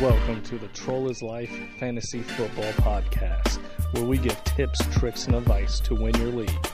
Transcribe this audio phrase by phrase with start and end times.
[0.00, 3.58] welcome to the Troll is Life Fantasy Football Podcast,
[3.92, 6.66] where we give tips, tricks, and advice to win your league.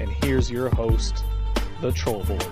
[0.00, 1.22] And here's your host,
[1.80, 2.44] the Troll Board.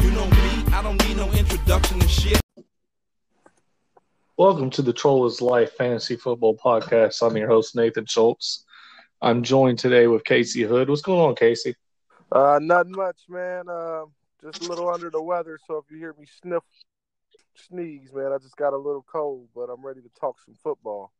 [0.00, 2.40] You know me, I don't need no introduction and shit.
[4.36, 7.20] Welcome to the Troll is Life Fantasy Football Podcast.
[7.26, 8.64] I'm your host, Nathan Schultz.
[9.20, 10.88] I'm joined today with Casey Hood.
[10.88, 11.74] What's going on, Casey?
[12.30, 13.68] Uh, not much, man.
[13.68, 14.04] Uh,
[14.40, 15.58] just a little under the weather.
[15.66, 16.62] So if you hear me sniff,
[17.58, 21.12] sneeze, man, I just got a little cold, but I'm ready to talk some football.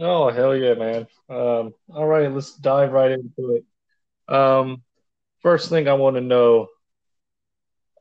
[0.00, 1.06] Oh, hell yeah, man.
[1.28, 4.34] Um, all right, let's dive right into it.
[4.34, 4.82] Um,
[5.42, 6.68] first thing I want to know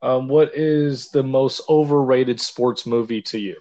[0.02, 3.57] um, what is the most overrated sports movie to you?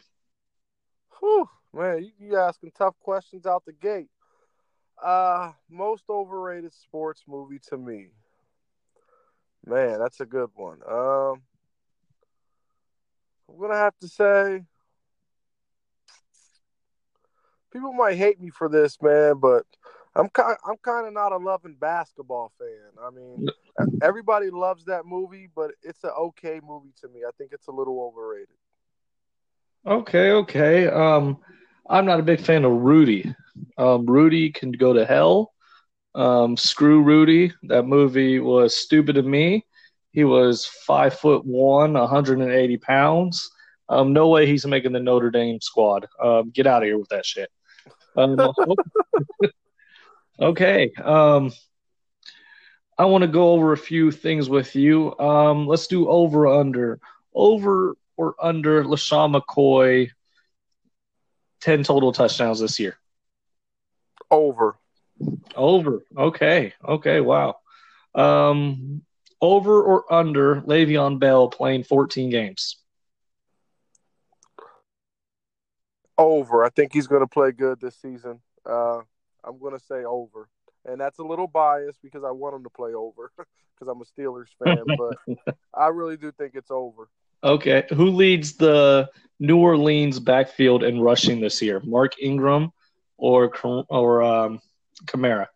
[1.19, 4.10] Whew, man, you, you asking tough questions out the gate.
[5.02, 8.08] Uh, most overrated sports movie to me.
[9.64, 10.80] Man, that's a good one.
[10.88, 11.42] Um,
[13.50, 14.62] I'm gonna have to say,
[17.72, 19.64] people might hate me for this, man, but
[20.14, 23.05] I'm kind I'm kind of not a loving basketball fan.
[23.05, 23.48] I mean,
[24.02, 27.20] everybody loves that movie, but it's an okay movie to me.
[27.27, 28.48] I think it's a little overrated.
[29.86, 30.88] Okay, okay.
[30.88, 31.38] Um,
[31.88, 33.34] I'm not a big fan of Rudy.
[33.78, 35.53] Um, Rudy can go to hell.
[36.14, 37.53] Um, screw Rudy.
[37.62, 39.64] That movie was stupid to me.
[40.12, 43.50] He was five foot one, 180 pounds.
[43.89, 46.06] Um, no way he's making the Notre Dame squad.
[46.22, 47.50] Um, get out of here with that shit.
[48.16, 48.38] Um,
[50.41, 50.92] okay.
[51.03, 51.53] Um,
[52.98, 55.19] I want to go over a few things with you.
[55.19, 57.00] Um, let's do over under.
[57.34, 60.11] Over or under LeSean McCoy,
[61.62, 62.98] 10 total touchdowns this year.
[64.31, 64.77] Over.
[65.56, 66.05] Over.
[66.16, 66.75] Okay.
[66.86, 67.20] Okay.
[67.20, 67.56] Wow.
[68.14, 69.03] Um,
[69.41, 72.77] over or under Le'Veon Bell playing 14 games?
[76.19, 76.64] Over.
[76.64, 78.41] I think he's going to play good this season.
[78.69, 78.98] Uh,
[79.42, 80.48] I'm going to say over.
[80.84, 84.04] And that's a little biased because I want him to play over because I'm a
[84.04, 84.84] Steelers fan,
[85.47, 87.09] but I really do think it's over.
[87.42, 87.84] Okay.
[87.94, 91.81] Who leads the New Orleans backfield in rushing this year?
[91.84, 92.72] Mark Ingram
[93.16, 93.53] or
[93.88, 94.60] or um,
[95.06, 95.47] Kamara?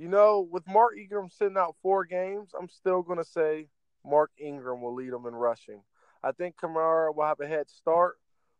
[0.00, 3.66] You know, with Mark Ingram sitting out four games, I'm still going to say
[4.02, 5.82] Mark Ingram will lead them in rushing.
[6.24, 8.16] I think Kamara will have a head start,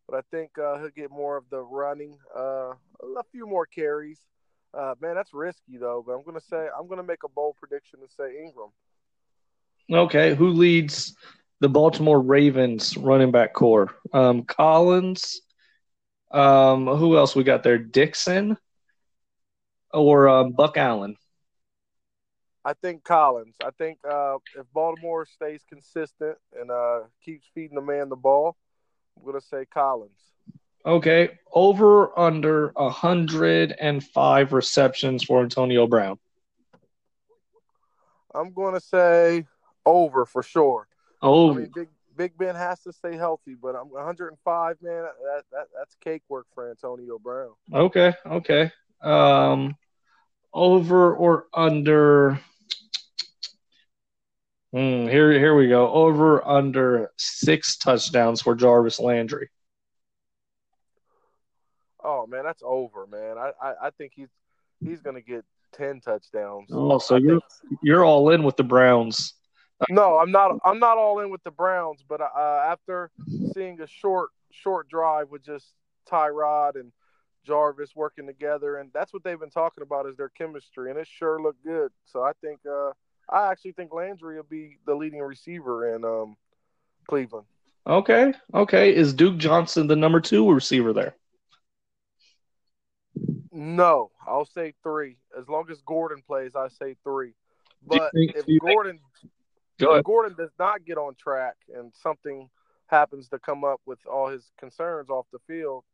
[0.06, 4.20] but I think uh, he'll get more of the running, uh, a few more carries.
[4.74, 6.04] Uh, man, that's risky though.
[6.06, 8.68] But I'm going to say I'm going to make a bold prediction and say Ingram.
[9.90, 11.16] Okay, who leads
[11.60, 13.94] the Baltimore Ravens running back core?
[14.12, 15.40] Um, Collins.
[16.32, 17.78] Um, who else we got there?
[17.78, 18.58] Dixon
[19.94, 21.16] or um, Buck Allen?
[22.64, 23.56] I think Collins.
[23.64, 28.56] I think uh, if Baltimore stays consistent and uh, keeps feeding the man the ball,
[29.16, 30.18] I'm going to say Collins.
[30.84, 36.18] Okay, over under 105 receptions for Antonio Brown.
[38.34, 39.46] I'm going to say
[39.84, 40.86] over for sure.
[41.20, 45.02] Oh, I mean, Big Big Ben has to stay healthy, but I'm 105, man.
[45.02, 47.52] That, that that's cake work for Antonio Brown.
[47.72, 48.70] Okay, okay.
[49.02, 49.76] Um,
[50.52, 52.40] over or under?
[54.72, 55.90] Hmm, here, here we go.
[55.90, 59.50] Over under six touchdowns for Jarvis Landry.
[62.02, 63.36] Oh man, that's over, man.
[63.36, 64.30] I I, I think he's
[64.82, 66.68] he's gonna get ten touchdowns.
[66.72, 69.34] Oh, so I you're think- you're all in with the Browns.
[69.88, 70.58] No, I'm not.
[70.64, 72.26] I'm not all in with the Browns, but uh,
[72.66, 73.10] after
[73.54, 75.72] seeing a short short drive with just
[76.08, 76.92] Tyrod and
[77.46, 81.06] Jarvis working together, and that's what they've been talking about is their chemistry, and it
[81.06, 81.90] sure looked good.
[82.04, 82.90] So I think uh,
[83.30, 86.36] I actually think Landry will be the leading receiver in um,
[87.08, 87.46] Cleveland.
[87.86, 88.94] Okay, okay.
[88.94, 91.14] Is Duke Johnson the number two receiver there?
[93.52, 95.16] No, I'll say three.
[95.38, 97.34] As long as Gordon plays, I say three.
[97.86, 99.00] But think- if Gordon
[99.78, 100.04] if.
[100.04, 102.48] Gordon does not get on track and something
[102.86, 105.84] happens to come up with all his concerns off the field,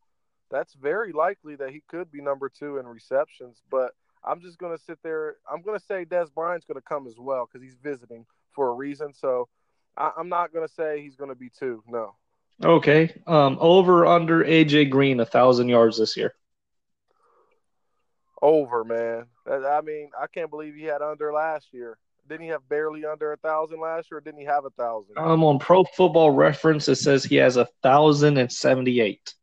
[0.50, 3.62] that's very likely that he could be number two in receptions.
[3.70, 3.92] But
[4.24, 5.36] I'm just going to sit there.
[5.50, 8.68] I'm going to say Dez Bryant's going to come as well because he's visiting for
[8.68, 9.14] a reason.
[9.14, 9.48] So
[9.96, 11.82] I, I'm not going to say he's going to be two.
[11.86, 12.14] No.
[12.64, 13.20] Okay.
[13.26, 16.34] Um, over under AJ Green a thousand yards this year.
[18.42, 19.26] Over, man.
[19.48, 21.98] I mean, I can't believe he had under last year.
[22.28, 24.18] Didn't he have barely under a thousand last year?
[24.18, 25.16] Or didn't he have a thousand?
[25.16, 29.34] Um, on Pro Football Reference, it says he has a thousand and seventy-eight.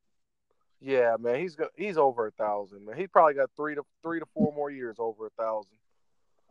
[0.86, 2.86] Yeah, man, he's go- he's over a thousand.
[2.86, 5.78] Man, he probably got three to three to four more years over a thousand.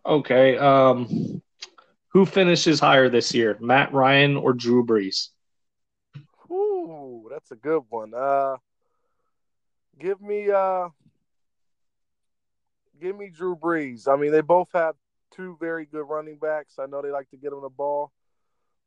[0.07, 0.57] Okay.
[0.57, 1.43] Um,
[2.09, 5.29] who finishes higher this year, Matt Ryan or Drew Brees?
[6.51, 8.15] Ooh, that's a good one.
[8.15, 8.57] Uh,
[9.99, 10.89] give me uh,
[13.03, 14.09] give me Drew Brees.
[14.09, 14.95] I mean, they both have
[15.31, 16.79] two very good running backs.
[16.79, 18.13] I know they like to get them the ball,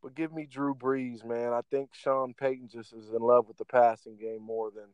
[0.01, 1.53] but give me Drew Brees, man.
[1.53, 4.85] I think Sean Payton just is in love with the passing game more than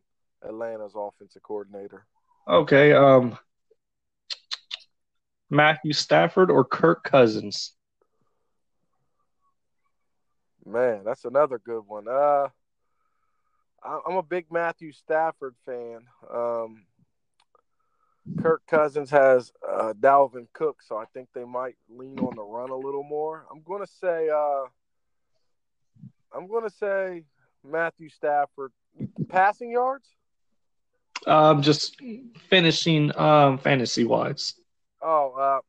[0.46, 2.06] Atlanta's offensive coordinator.
[2.48, 2.92] Okay.
[2.92, 3.38] Um,
[5.50, 7.72] Matthew Stafford or Kirk Cousins?
[10.64, 12.06] Man, that's another good one.
[12.08, 12.48] Uh,
[13.82, 16.06] I- I'm a big Matthew Stafford fan.
[16.32, 16.86] Um,
[18.40, 22.70] Kirk Cousins has uh, Dalvin Cook, so I think they might lean on the run
[22.70, 23.44] a little more.
[23.50, 24.64] I'm going to say, uh,
[26.34, 27.24] I'm going to say
[27.64, 28.72] Matthew Stafford.
[29.28, 30.08] Passing yards?
[31.26, 32.00] Um, just
[32.48, 34.54] finishing um fantasy wise.
[35.00, 35.60] Oh, uh,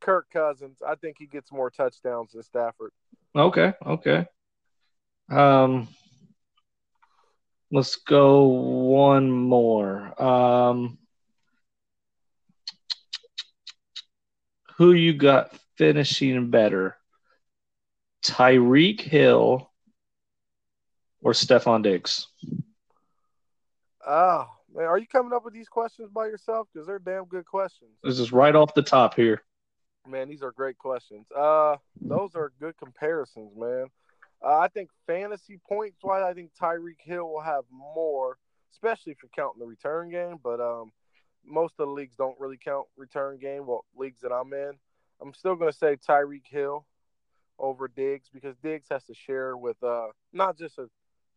[0.00, 0.78] Kirk Cousins.
[0.86, 2.92] I think he gets more touchdowns than Stafford.
[3.34, 4.26] Okay, okay.
[5.30, 5.88] Um,
[7.70, 10.22] let's go one more.
[10.22, 10.98] Um,
[14.76, 16.96] who you got finishing better,
[18.24, 19.70] Tyreek Hill
[21.22, 22.28] or Stefon Diggs?
[24.06, 26.68] Oh, man, are you coming up with these questions by yourself?
[26.72, 27.90] Because they're damn good questions.
[28.02, 29.42] This is right off the top here.
[30.06, 31.26] Man, these are great questions.
[31.36, 33.86] Uh, those are good comparisons, man.
[34.44, 38.38] Uh, I think fantasy points wise, I think Tyreek Hill will have more,
[38.72, 40.36] especially if you're counting the return game.
[40.42, 40.92] But um,
[41.44, 43.66] most of the leagues don't really count return game.
[43.66, 44.72] Well, leagues that I'm in,
[45.20, 46.86] I'm still going to say Tyreek Hill
[47.58, 50.88] over Diggs because Diggs has to share with uh not just a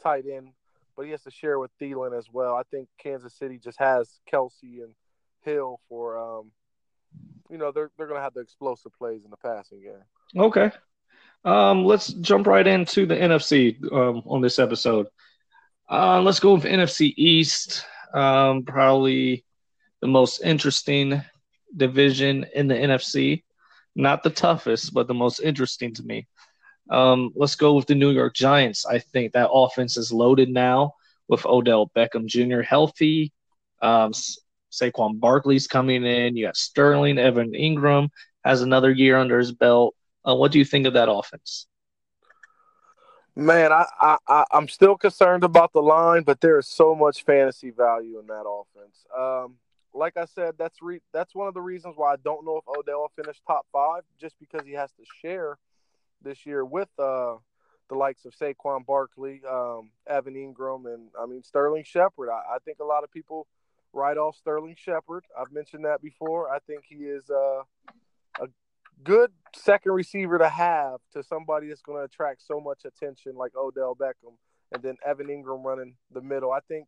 [0.03, 0.49] tight end,
[0.95, 2.55] but he has to share with Thielen as well.
[2.55, 4.93] I think Kansas City just has Kelce and
[5.41, 6.51] Hill for um,
[7.49, 10.41] you know, they're they're going to have the explosive plays in the passing game.
[10.41, 10.71] Okay.
[11.43, 15.07] Um, let's jump right into the NFC um, on this episode.
[15.89, 17.85] Uh, let's go with NFC East.
[18.13, 19.45] Um, probably
[20.01, 21.21] the most interesting
[21.75, 23.43] division in the NFC.
[23.95, 26.27] Not the toughest, but the most interesting to me.
[26.89, 28.85] Um, let's go with the New York Giants.
[28.85, 30.93] I think that offense is loaded now
[31.27, 32.61] with Odell Beckham Jr.
[32.61, 33.31] healthy.
[33.81, 34.11] Um,
[34.71, 36.35] Saquon Barkley's coming in.
[36.35, 38.09] You got Sterling, Evan Engram
[38.43, 39.95] has another year under his belt.
[40.27, 41.67] Uh, what do you think of that offense?
[43.35, 47.23] Man, I, I, I I'm still concerned about the line, but there is so much
[47.23, 49.05] fantasy value in that offense.
[49.17, 49.55] Um,
[49.93, 52.67] like I said, that's re- that's one of the reasons why I don't know if
[52.67, 55.57] Odell will finish top five, just because he has to share
[56.21, 57.35] this year with uh,
[57.89, 62.29] the likes of Saquon Barkley, um, Evan Engram, and I mean Sterling Shepard.
[62.29, 63.47] I, I think a lot of people
[63.93, 65.25] write off Sterling Shepard.
[65.37, 66.53] I've mentioned that before.
[66.53, 67.63] I think he is uh,
[68.39, 68.47] a
[69.03, 73.55] good second receiver to have to somebody that's going to attract so much attention like
[73.55, 74.35] Odell Beckham,
[74.71, 76.51] and then Evan Engram running the middle.
[76.51, 76.87] I think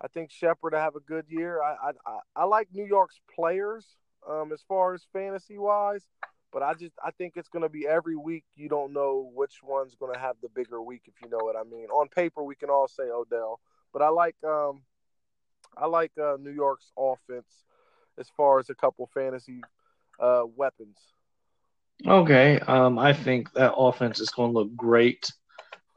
[0.00, 1.60] I think Shepard to have a good year.
[1.62, 3.86] I I, I like New York's players
[4.28, 6.06] um, as far as fantasy wise,
[6.52, 8.44] but I just I think it's going to be every week.
[8.54, 11.56] You don't know which one's going to have the bigger week, if you know what
[11.56, 11.86] I mean.
[11.86, 13.60] On paper, we can all say Odell,
[13.92, 14.82] but I like um
[15.76, 17.64] I like uh, New York's offense
[18.18, 19.62] as far as a couple fantasy
[20.20, 20.98] uh, weapons.
[22.06, 25.30] Okay, um, I think that offense is going to look great.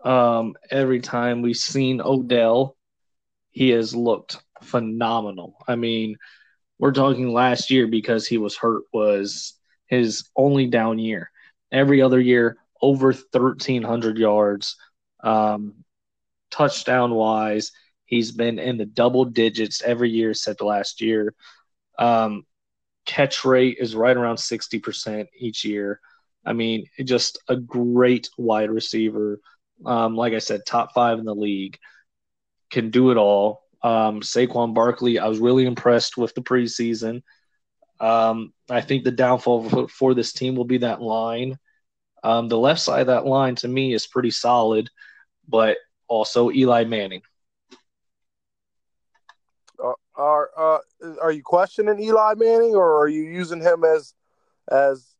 [0.03, 2.77] Um, every time we've seen Odell,
[3.51, 5.55] he has looked phenomenal.
[5.67, 6.17] I mean,
[6.77, 9.55] we're talking last year because he was hurt was
[9.87, 11.31] his only down year.
[11.71, 14.75] Every other year, over 1,300 yards,
[15.23, 15.83] um,
[16.51, 17.71] touchdown wise.
[18.05, 21.33] He's been in the double digits every year except last year.
[21.97, 22.45] Um,
[23.05, 25.99] catch rate is right around 60% each year.
[26.45, 29.39] I mean, just a great wide receiver.
[29.85, 31.77] Um, like I said, top five in the league,
[32.71, 33.63] can do it all.
[33.81, 37.21] Um, Saquon Barkley, I was really impressed with the preseason.
[37.99, 41.57] Um, I think the downfall for, for, this team will be that line.
[42.23, 44.89] Um, the left side of that line to me is pretty solid,
[45.47, 47.21] but also Eli Manning.
[49.81, 50.79] Uh, are uh,
[51.21, 54.13] are you questioning Eli Manning, or are you using him as
[54.71, 55.15] as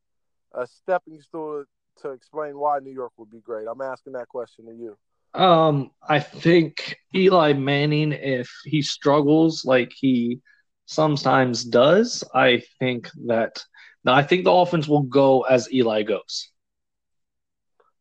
[0.53, 1.65] a stepping stool
[2.01, 3.67] to explain why New York would be great?
[3.69, 4.97] I'm asking that question to you.
[5.39, 10.39] Um, I think Eli Manning, if he struggles like he
[10.85, 13.63] sometimes does, I think that
[14.03, 16.49] now I think the offense will go as Eli goes.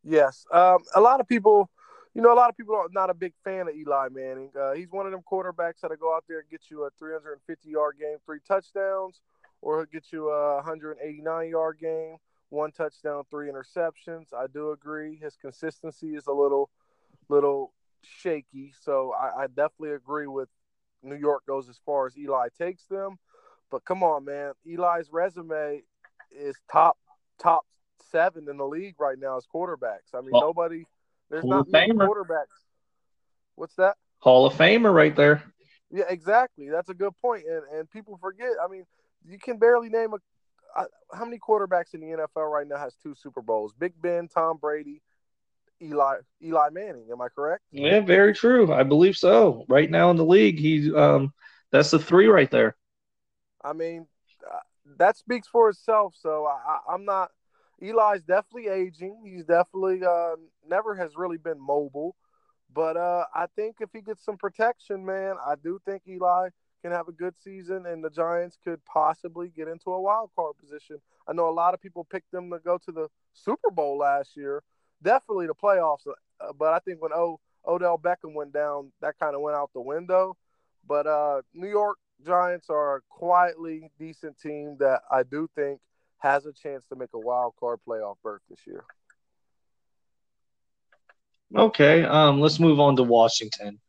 [0.03, 1.69] Yes, um, a lot of people,
[2.13, 4.51] you know, a lot of people are not a big fan of Eli Manning.
[4.59, 7.69] Uh, he's one of them quarterbacks that'll go out there and get you a 350
[7.69, 9.21] yard game, three touchdowns,
[9.61, 12.17] or he'll get you a 189 yard game,
[12.49, 14.31] one touchdown, three interceptions.
[14.31, 16.69] I do agree his consistency is a little,
[17.27, 17.73] little
[18.03, 18.73] shaky.
[18.79, 20.49] So I, I definitely agree with
[21.03, 23.17] New York goes as far as Eli takes them.
[23.71, 25.83] But come on, man, Eli's resume
[26.31, 26.97] is top
[27.39, 27.65] top
[28.11, 30.13] seven in the league right now as quarterbacks.
[30.13, 30.85] I mean, Well, nobody.
[31.29, 32.07] There's Hall not many Famer.
[32.07, 32.63] quarterbacks.
[33.55, 33.97] What's that?
[34.19, 35.43] Hall of Famer right there.
[35.91, 36.69] Yeah, exactly.
[36.69, 37.13] That's a good.
[37.23, 38.49] And and people forget.
[38.63, 38.85] I mean,
[39.25, 40.17] you can barely name a.
[40.75, 43.73] I, how many quarterbacks in the NFL right now has two Super Bowls?
[43.77, 45.01] Big Ben, Tom Brady,
[45.81, 47.07] Eli Eli Manning.
[47.11, 47.63] Am I correct?
[47.71, 48.71] Yeah, very true.
[48.73, 49.65] I believe so.
[49.67, 51.33] Right now in the league, he's um
[51.71, 52.75] that's the three right there.
[53.63, 54.07] I mean,
[54.49, 54.59] uh,
[54.97, 56.15] that speaks for itself.
[56.19, 57.31] So I, I, I'm not.
[57.81, 59.23] Eli's definitely aging.
[59.25, 60.35] He's definitely uh,
[60.67, 62.15] never has really been mobile.
[62.73, 66.49] But uh, I think if he gets some protection, man, I do think Eli
[66.81, 70.55] can have a good season, and the Giants could possibly get into a wild card
[70.59, 70.97] position.
[71.27, 74.37] I know a lot of people picked them to go to the Super Bowl last
[74.37, 74.61] year,
[75.05, 76.05] definitely the playoffs.
[76.07, 79.69] Uh, but I think when o- Odell Beckham went down, that kind of went out
[79.73, 80.35] the window.
[80.85, 85.79] But uh, New York Giants are a quietly decent team that I do think
[86.19, 88.83] has a chance to make a wild card playoff berth this year.
[91.55, 93.79] Okay, um, let's move on to Washington.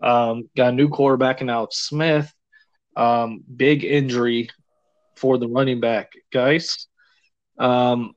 [0.00, 2.32] Um, got a new quarterback in Alex Smith.
[2.96, 4.50] Um, big injury
[5.16, 6.86] for the running back, guys.
[7.58, 8.14] Um,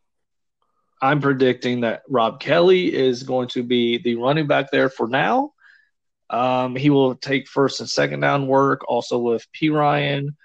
[1.01, 5.53] I'm predicting that Rob Kelley is going to be the running back there for now.
[6.29, 9.69] Um, he will take first and second down work, also with P.
[9.69, 10.37] Ryan.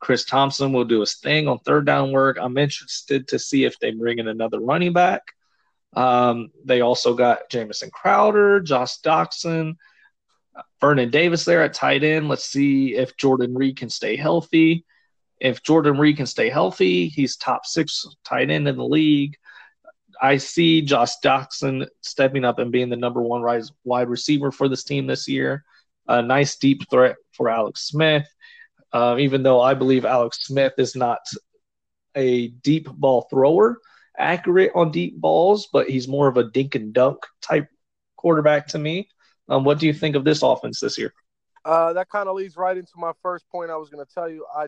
[0.00, 2.38] Chris Thompson will do his thing on third down work.
[2.40, 5.22] I'm interested to see if they bring in another running back.
[5.94, 9.74] Um, they also got Jamison Crowder, Josh Doctson,
[10.80, 12.28] Vernon Davis there at tight end.
[12.28, 14.84] Let's see if Jordan Reed can stay healthy.
[15.40, 19.36] If Jordan Reed can stay healthy, he's top six tight end in the league.
[20.20, 24.68] I see Josh Doctson stepping up and being the number one rise, wide receiver for
[24.68, 25.64] this team this year.
[26.06, 28.26] A nice deep threat for Alex Smith.
[28.92, 31.20] Uh, even though I believe Alex Smith is not
[32.14, 33.78] a deep ball thrower,
[34.16, 37.68] accurate on deep balls, but he's more of a dink and dunk type
[38.16, 39.08] quarterback to me.
[39.48, 41.12] Um, what do you think of this offense this year?
[41.64, 44.28] Uh, that kind of leads right into my first point I was going to tell
[44.28, 44.46] you.
[44.54, 44.66] I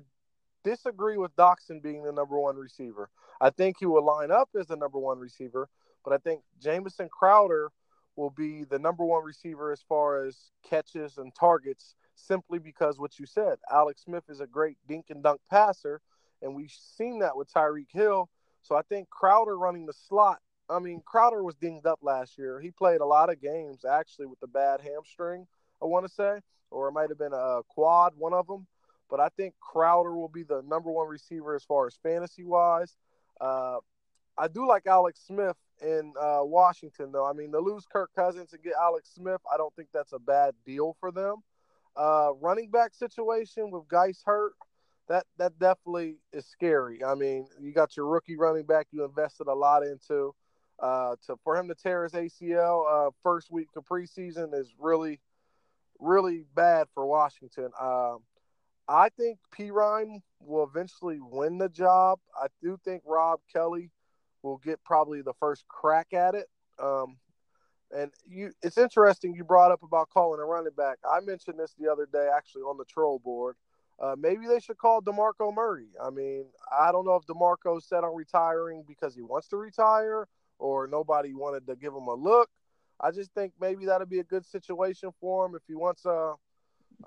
[0.65, 3.11] disagree with Doctson being the number one receiver.
[3.41, 5.69] I think he will line up as the number one receiver,
[6.05, 7.71] but I think Jamison Crowder
[8.17, 10.37] will be the number one receiver as far as
[10.69, 13.59] catches and targets simply because what you said.
[13.71, 16.01] Alex Smith is a great dink and dunk passer,
[16.43, 18.29] and we've seen that with Tyreek Hill.
[18.63, 20.39] So I think Crowder running the slot.
[20.69, 22.61] I mean, Crowder was dinged up last year.
[22.61, 25.47] He played a lot of games actually with a bad hamstring,
[25.83, 26.41] I want to say,
[26.71, 28.67] or it might have been a quad, one of them.
[29.11, 32.97] But I think Crowder will be the number one receiver as far as fantasy wise.
[33.41, 33.79] Uh,
[34.39, 37.27] I do like Alex Smith in uh, Washington, though.
[37.27, 40.19] I mean, to lose Kirk Cousins and get Alex Smith, I don't think that's a
[40.19, 41.37] bad deal for them.
[41.97, 44.53] Uh, running back situation with Guice hurt,
[45.09, 47.05] that that definitely is scary.
[47.05, 50.35] I mean, you got your rookie running back you invested a lot into.
[50.79, 55.21] Uh, to for him to tear his ACL uh, first week of preseason is really,
[55.99, 57.71] really bad for Washington.
[57.79, 58.21] Um,
[58.91, 59.71] I think P.
[59.71, 62.19] Ryan will eventually win the job.
[62.35, 63.93] I do think Rob Kelley
[64.43, 66.49] will get probably the first crack at it.
[66.83, 67.17] Um,
[67.97, 70.99] and you, it's interesting you brought up about calling a running back.
[71.09, 73.55] I mentioned this the other day, actually on the troll board.
[74.01, 75.91] Uh, maybe they should call Demarco Murray.
[76.03, 80.27] I mean, I don't know if Demarco's set on retiring because he wants to retire
[80.59, 82.49] or nobody wanted to give him a look.
[83.01, 86.35] I just think maybe that'll be a good situation for him if he wants a,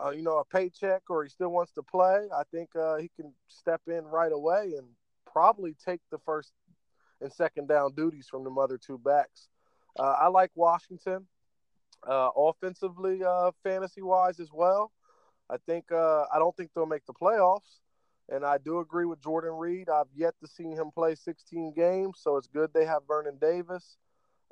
[0.03, 2.27] uh, you know, a paycheck or he still wants to play.
[2.35, 4.87] I think uh, he can step in right away and
[5.31, 6.51] probably take the first
[7.21, 9.47] and second down duties from the other two backs.
[9.97, 11.25] Uh, I like Washington
[12.07, 14.91] uh, offensively, uh, fantasy wise as well.
[15.49, 17.79] I think uh, I don't think they'll make the playoffs,
[18.29, 19.89] and I do agree with Jordan Reed.
[19.89, 23.97] I've yet to see him play 16 games, so it's good they have Vernon Davis.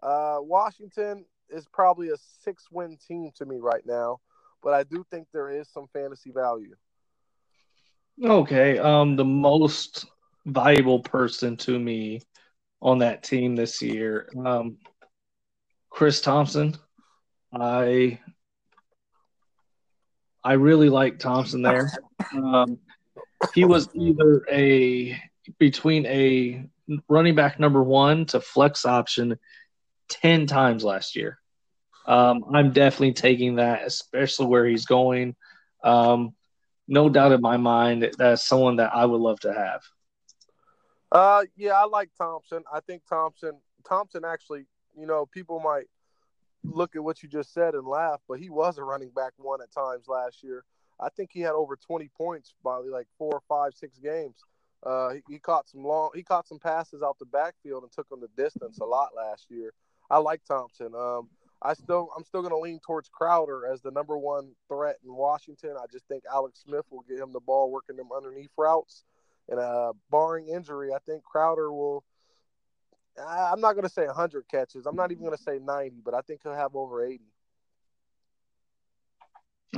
[0.04, 4.20] Washington is probably a six-win team to me right now,
[4.64, 6.76] but I do think there is some fantasy value.
[8.24, 10.06] Okay, um, the most
[10.46, 12.22] valuable person to me
[12.82, 14.78] on that team this year, um,
[15.90, 16.76] Chris Thompson.
[17.54, 18.20] I
[20.44, 21.92] I really like Thompson there.
[22.34, 22.80] Um,
[23.54, 25.20] he was either a
[25.60, 26.66] between a
[27.10, 29.38] running back number one to flex option
[30.10, 31.41] ten times last year.
[32.06, 35.36] Um, I'm definitely taking that, especially where he's going.
[35.84, 36.34] Um,
[36.88, 39.82] no doubt in my mind that that's someone that I would love to have.
[41.12, 42.64] Uh, yeah, I like Thompson.
[42.72, 43.60] I think Thompson.
[43.88, 44.66] Thompson actually,
[44.98, 45.86] you know, people might
[46.64, 49.62] look at what you just said and laugh, but he was a running back one
[49.62, 50.64] at times last year.
[51.00, 54.36] I think he had over 20 points by like four, five, six games.
[54.84, 58.08] Uh, he, he, caught some long, he caught some passes out the backfield and took
[58.10, 59.74] them the distance a lot last year.
[60.10, 60.94] I like Thompson.
[60.96, 61.30] Um,
[61.62, 65.14] I still, I'm still going to lean towards Crowder as the number one threat in
[65.14, 65.76] Washington.
[65.78, 69.04] I just think Alex Smith will get him the ball working them underneath routes,
[69.48, 72.04] and uh, barring injury, I think Crowder will.
[73.28, 74.86] I'm not going to say 100 catches.
[74.86, 77.20] I'm not even going to say 90, but I think he'll have over 80.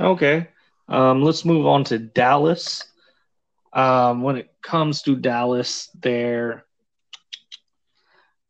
[0.00, 0.48] Okay.
[0.88, 2.84] Um, let's move on to Dallas.
[3.72, 6.64] Um, when it comes to Dallas, there,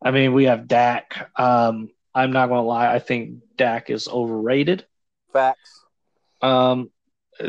[0.02, 1.30] I mean, we have Dak.
[1.40, 2.92] Um, I'm not going to lie.
[2.92, 4.86] I think Dak is overrated.
[5.32, 5.84] Facts.
[6.40, 6.90] Um,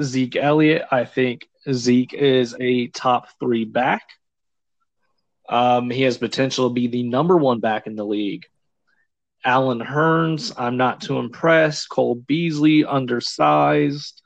[0.01, 4.03] Zeke Elliott, I think Zeke is a top three back.
[5.48, 8.45] Um, he has potential to be the number one back in the league.
[9.43, 11.89] Allen Hurns, I'm not too impressed.
[11.89, 14.24] Cole Beasley, undersized.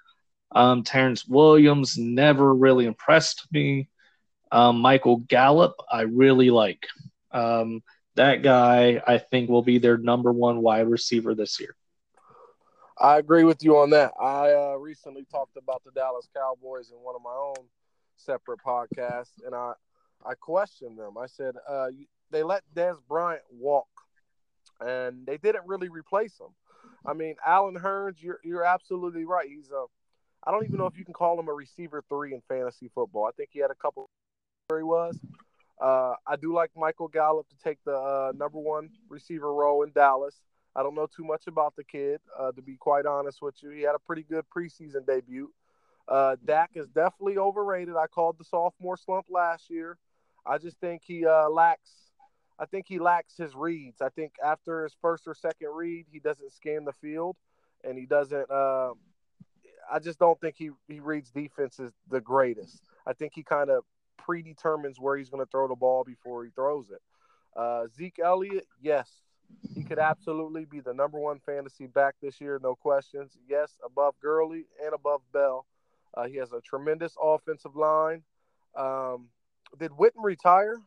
[0.51, 3.89] Um, Terrance Williams never really impressed me.
[4.51, 6.87] Um, Michael Gallup, I really like.
[7.31, 7.83] Um,
[8.19, 11.73] that guy, I think, will be their number one wide receiver this year.
[12.99, 14.11] I agree with you on that.
[14.19, 17.65] I uh, recently talked about the Dallas Cowboys in one of my own
[18.17, 19.71] separate podcasts, and I
[20.25, 21.17] I questioned them.
[21.17, 21.87] I said uh,
[22.29, 23.87] they let Dez Bryant walk,
[24.81, 26.53] and they didn't really replace him.
[27.05, 29.47] I mean, Allen Hurns, you're you're absolutely right.
[29.47, 29.85] He's a
[30.45, 33.27] I don't even know if you can call him a receiver three in fantasy football.
[33.27, 34.09] I think he had a couple
[34.67, 35.17] where he was.
[35.79, 39.91] Uh, I do like Michael Gallup to take the uh, number one receiver role in
[39.91, 40.35] Dallas.
[40.75, 43.69] I don't know too much about the kid, uh, to be quite honest with you.
[43.69, 45.51] He had a pretty good preseason debut.
[46.07, 47.95] Uh, Dak is definitely overrated.
[47.95, 49.97] I called the sophomore slump last year.
[50.45, 51.91] I just think he uh, lacks.
[52.57, 54.01] I think he lacks his reads.
[54.01, 57.37] I think after his first or second read, he doesn't scan the field,
[57.83, 58.49] and he doesn't.
[58.51, 58.95] Um,
[59.91, 62.81] I just don't think he he reads defenses the greatest.
[63.05, 63.83] I think he kind of
[64.25, 67.01] predetermines where he's going to throw the ball before he throws it.
[67.55, 69.09] Uh, Zeke Elliott, yes,
[69.75, 73.37] he could absolutely be the number one fantasy back this year, no questions.
[73.47, 75.65] Yes, above Gurley and above Bell.
[76.13, 78.23] Uh, he has a tremendous offensive line.
[78.75, 79.29] Um,
[79.79, 80.79] did Witten retire?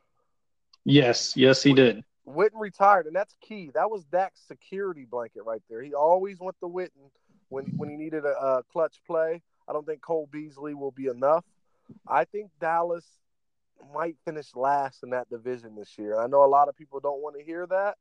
[0.85, 2.05] Yes, yes, he did.
[2.27, 3.71] Witten retired, and that's key.
[3.75, 5.83] That was Dak's security blanket right there.
[5.83, 7.11] He always went to Witten
[7.49, 9.42] when when he needed a, a clutch play.
[9.68, 11.45] I don't think Cole Beasley will be enough.
[12.07, 13.05] I think Dallas
[13.95, 16.18] might finish last in that division this year.
[16.18, 17.97] I know a lot of people don't want to hear that,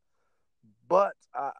[0.87, 1.51] but I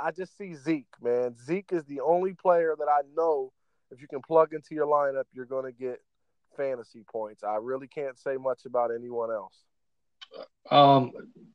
[0.00, 1.34] I just see Zeke, man.
[1.44, 3.52] Zeke is the only player that I know
[3.90, 6.00] if you can plug into your lineup, you're going to get
[6.56, 7.42] fantasy points.
[7.42, 9.54] I really can't say much about anyone else.
[10.70, 11.12] Um,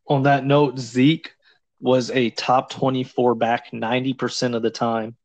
[0.07, 1.31] on that note, Zeke
[1.79, 5.15] was a top 24 back 90% of the time.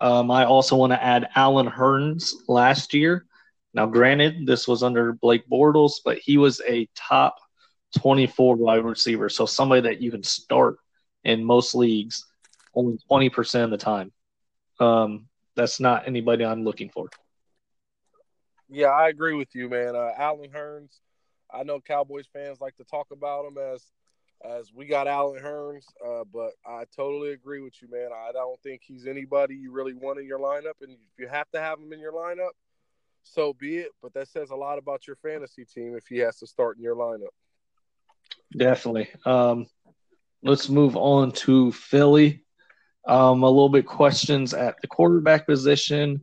[0.00, 3.26] Um, I also want to add Allen Hurns last year.
[3.78, 7.36] Now, granted, this was under Blake Bortles, but he was a top
[7.96, 9.28] 24 wide receiver.
[9.28, 10.78] So somebody that you can start
[11.22, 12.26] in most leagues
[12.74, 14.10] only 20% of the time.
[14.80, 17.06] Um, that's not anybody I'm looking for.
[18.68, 19.94] Yeah, I agree with you, man.
[19.94, 20.98] Uh, Allen Hurns,
[21.48, 23.84] I know Cowboys fans like to talk about him as
[24.44, 28.08] as we got Allen Hurns, uh, but I totally agree with you, man.
[28.12, 31.48] I don't think he's anybody you really want in your lineup, and if you have
[31.52, 32.50] to have him in your lineup,
[33.32, 33.90] so be it.
[34.02, 36.82] But that says a lot about your fantasy team if he has to start in
[36.82, 37.34] your lineup.
[38.56, 39.08] Definitely.
[39.24, 39.66] Um,
[40.42, 42.44] let's move on to Philly.
[43.06, 46.22] Um, a little bit questions at the quarterback position.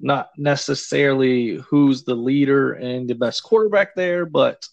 [0.00, 4.66] Not necessarily who's the leader and the best quarterback there, but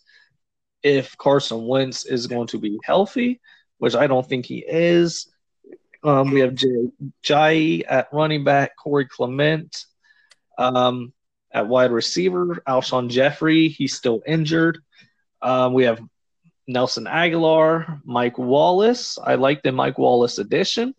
[0.81, 3.41] if Carson Wentz is going to be healthy,
[3.77, 5.27] which I don't think he is.
[6.03, 6.89] Um, we have Jay,
[7.21, 9.85] Jai at running back, Corey Clement
[10.57, 11.13] um,
[11.51, 14.79] at wide receiver, Alshon Jeffery, he's still injured.
[15.41, 16.01] Um, we have
[16.67, 19.17] Nelson Agholor, Mike Wallace.
[19.17, 20.93] I like the Mike Wallace addition.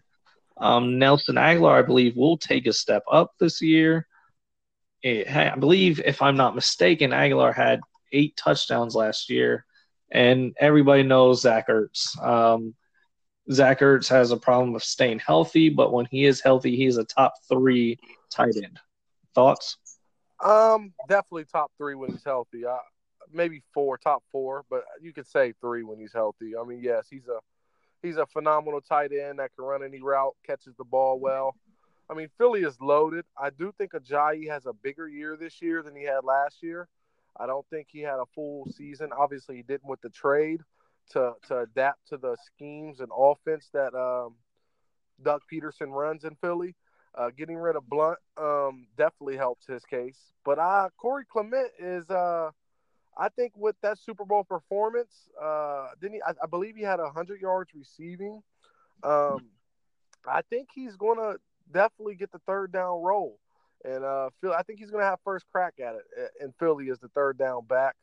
[0.56, 4.06] Um, Nelson Agholor, I believe, will take a step up this year.
[5.02, 7.80] It, I believe, if I'm not mistaken, Agholor had
[8.12, 9.64] eight touchdowns last year
[10.10, 12.20] and everybody knows Zach Ertz.
[12.22, 12.74] Um,
[13.50, 17.04] Zach Ertz has a problem of staying healthy, but when he is healthy, he's a
[17.04, 17.98] top three
[18.30, 18.78] tight end.
[19.34, 19.76] Thoughts?
[20.42, 22.64] Um, definitely top three when he's healthy.
[22.64, 22.79] Uh,
[23.33, 26.53] maybe four, top four, but you could say three when he's healthy.
[26.57, 27.38] I mean, yes, he's a
[28.03, 31.55] he's a phenomenal tight end that can run any route, catches the ball well.
[32.09, 33.24] I mean, Philly is loaded.
[33.40, 36.88] I do think Ajayi has a bigger year this year than he had last year.
[37.38, 39.11] I don't think he had a full season.
[39.16, 40.61] Obviously, he didn't with the trade
[41.11, 44.35] to to adapt to the schemes and offense that um,
[45.22, 46.74] Doug Pederson runs in Philly.
[47.14, 50.18] Uh, getting rid of Blunt um, definitely helps his case.
[50.44, 52.51] But uh, Corey Clement is, uh,
[53.18, 56.23] I think, with that Super Bowl performance, uh, didn't he?
[56.23, 58.42] I, I believe he had hundred yards receiving.
[59.03, 59.49] Um,
[60.27, 61.38] I think he's going to
[61.73, 63.38] definitely get the third down role,
[63.85, 66.31] and uh, Phil, I think he's going to have first crack at it.
[66.40, 67.96] And Philly as the third down back.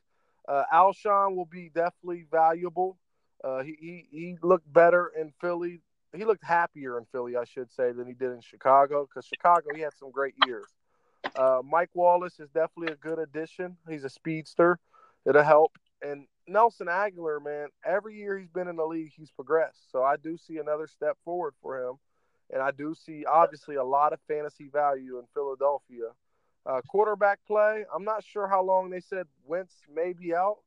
[0.47, 2.97] Uh, Alshon will be definitely valuable.
[3.43, 5.81] Uh, he, he he looked better in Philly
[6.13, 9.07] he looked happier in Philly, I should say, than he did in Chicago.
[9.07, 10.67] Because Chicago, he had some great years.
[11.35, 13.77] Uh, Mike Wallace is definitely a good addition.
[13.89, 14.79] He's a speedster.
[15.25, 15.77] It'll help.
[16.01, 19.91] And Nelson Agholor, man, every year he's been in the league, he's progressed.
[19.91, 21.95] So I do see another step forward for him.
[22.51, 26.11] And I do see, obviously, a lot of fantasy value in Philadelphia.
[26.65, 30.57] Uh, quarterback play, I'm not sure how long they said Wentz may be out,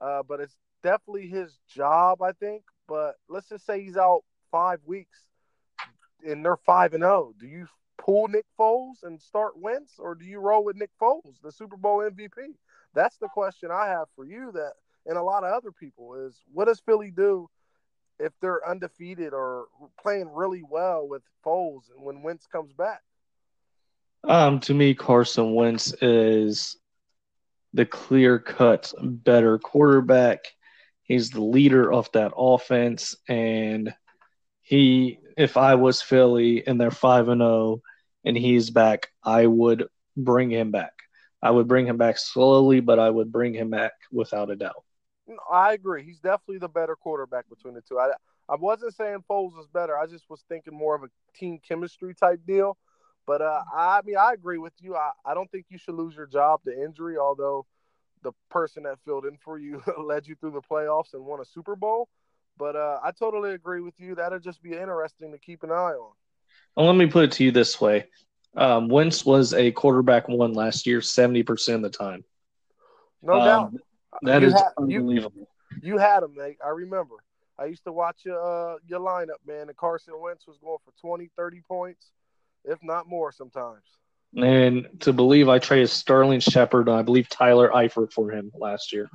[0.00, 2.62] uh, but it's definitely his job, I think.
[2.88, 5.18] But let's just say he's out five weeks
[6.26, 7.30] and they're five and zero.
[7.30, 7.34] Oh.
[7.38, 7.66] Do you
[7.98, 11.76] pull Nick Foles and start Wentz, or do you roll with Nick Foles, the Super
[11.76, 12.54] Bowl MVP?
[12.94, 14.50] That's the question I have for you.
[14.52, 14.72] That
[15.06, 17.48] and a lot of other people is what does Philly do
[18.18, 19.66] if they're undefeated or
[20.00, 23.00] playing really well with Foles and when Wentz comes back?
[24.24, 26.76] Um, to me, Carson Wentz is
[27.72, 30.40] the clear cut better quarterback.
[31.02, 33.92] He's the leader of that offense, and
[34.70, 37.82] he if I was Philly and they're five and zero oh
[38.24, 40.92] and he's back, I would bring him back.
[41.42, 44.84] I would bring him back slowly, but I would bring him back without a doubt.
[45.50, 46.04] I agree.
[46.04, 47.98] He's definitely the better quarterback between the two.
[47.98, 48.12] I
[48.48, 49.98] I wasn't saying Foles is better.
[49.98, 52.78] I just was thinking more of a team chemistry type deal.
[53.26, 54.94] But uh, I mean, I agree with you.
[54.94, 57.66] I, I don't think you should lose your job to injury, although
[58.22, 61.44] the person that filled in for you led you through the playoffs and won a
[61.44, 62.08] Super Bowl.
[62.60, 64.14] But uh, I totally agree with you.
[64.14, 66.12] That'll just be interesting to keep an eye on.
[66.76, 68.04] Well, let me put it to you this way:
[68.54, 72.22] um, Wentz was a quarterback one last year, seventy percent of the time.
[73.22, 73.72] No um, doubt.
[74.22, 75.48] That you is had, unbelievable.
[75.70, 76.58] You, you, had him, mate.
[76.62, 77.14] I remember.
[77.58, 79.68] I used to watch your uh, your lineup, man.
[79.68, 82.12] And Carson Wentz was going for 20, 30 points,
[82.66, 83.84] if not more, sometimes.
[84.36, 88.92] And to believe I traded Sterling Shepard and I believe Tyler Eifert for him last
[88.92, 89.08] year.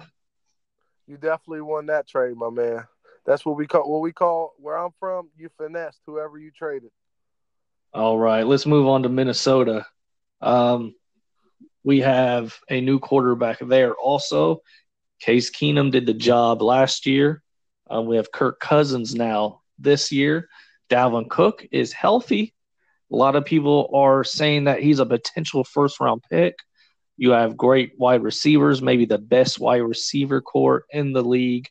[1.05, 2.85] You definitely won that trade, my man.
[3.25, 5.29] That's what we call what we call where I'm from.
[5.37, 6.91] You finessed whoever you traded.
[7.93, 9.85] All right, let's move on to Minnesota.
[10.41, 10.95] Um,
[11.83, 13.93] we have a new quarterback there.
[13.93, 14.61] Also,
[15.21, 17.41] Case Keenum did the job last year.
[17.89, 20.49] Um, we have Kirk Cousins now this year.
[20.89, 22.53] Dalvin Cook is healthy.
[23.11, 26.55] A lot of people are saying that he's a potential first round pick.
[27.17, 31.69] You have great wide receivers, maybe the best wide receiver core in the league,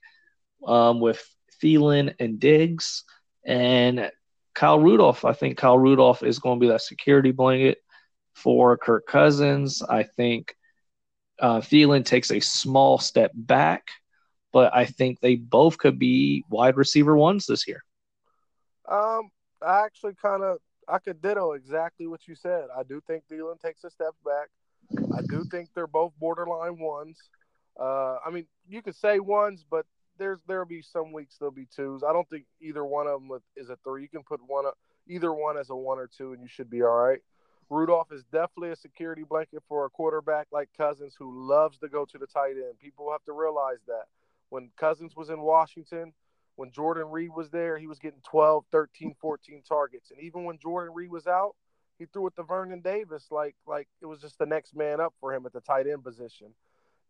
[0.67, 1.23] um, with
[1.64, 3.05] Thielen and Diggs
[3.44, 4.11] and
[4.55, 5.24] Kyle Rudolph.
[5.24, 7.79] I think Kyle Rudolph is going to be that security blanket
[8.35, 9.83] for Kirk Cousins.
[9.83, 10.55] I think
[11.40, 13.88] uh, Thielen takes a small step back,
[14.53, 17.83] but I think they both could be wide receiver ones this year.
[18.88, 19.31] Um,
[19.62, 22.66] I actually kind of I could ditto exactly what you said.
[22.77, 24.48] I do think Thielen takes a step back.
[25.16, 27.18] I do think they're both borderline ones.
[27.81, 29.87] Uh, I mean, you could say ones, but
[30.18, 32.03] there's there'll be some weeks there'll be twos.
[32.03, 34.03] I don't think either one of them is a three.
[34.03, 36.70] You can put one up, either one as a one or two, and you should
[36.70, 37.20] be all right.
[37.70, 42.05] Rudolph is definitely a security blanket for a quarterback like Cousins who loves to go
[42.05, 42.79] to the tight end.
[42.79, 44.05] People have to realize that
[44.50, 46.12] when Cousins was in Washington,
[46.57, 50.11] when Jordan Reed was there, he was getting 12, 13, 14 targets.
[50.11, 51.55] And even when Jordan Reed was out,
[51.98, 55.14] he threw it to Vernon Davis like like it was just the next man up
[55.20, 56.48] for him at the tight end position.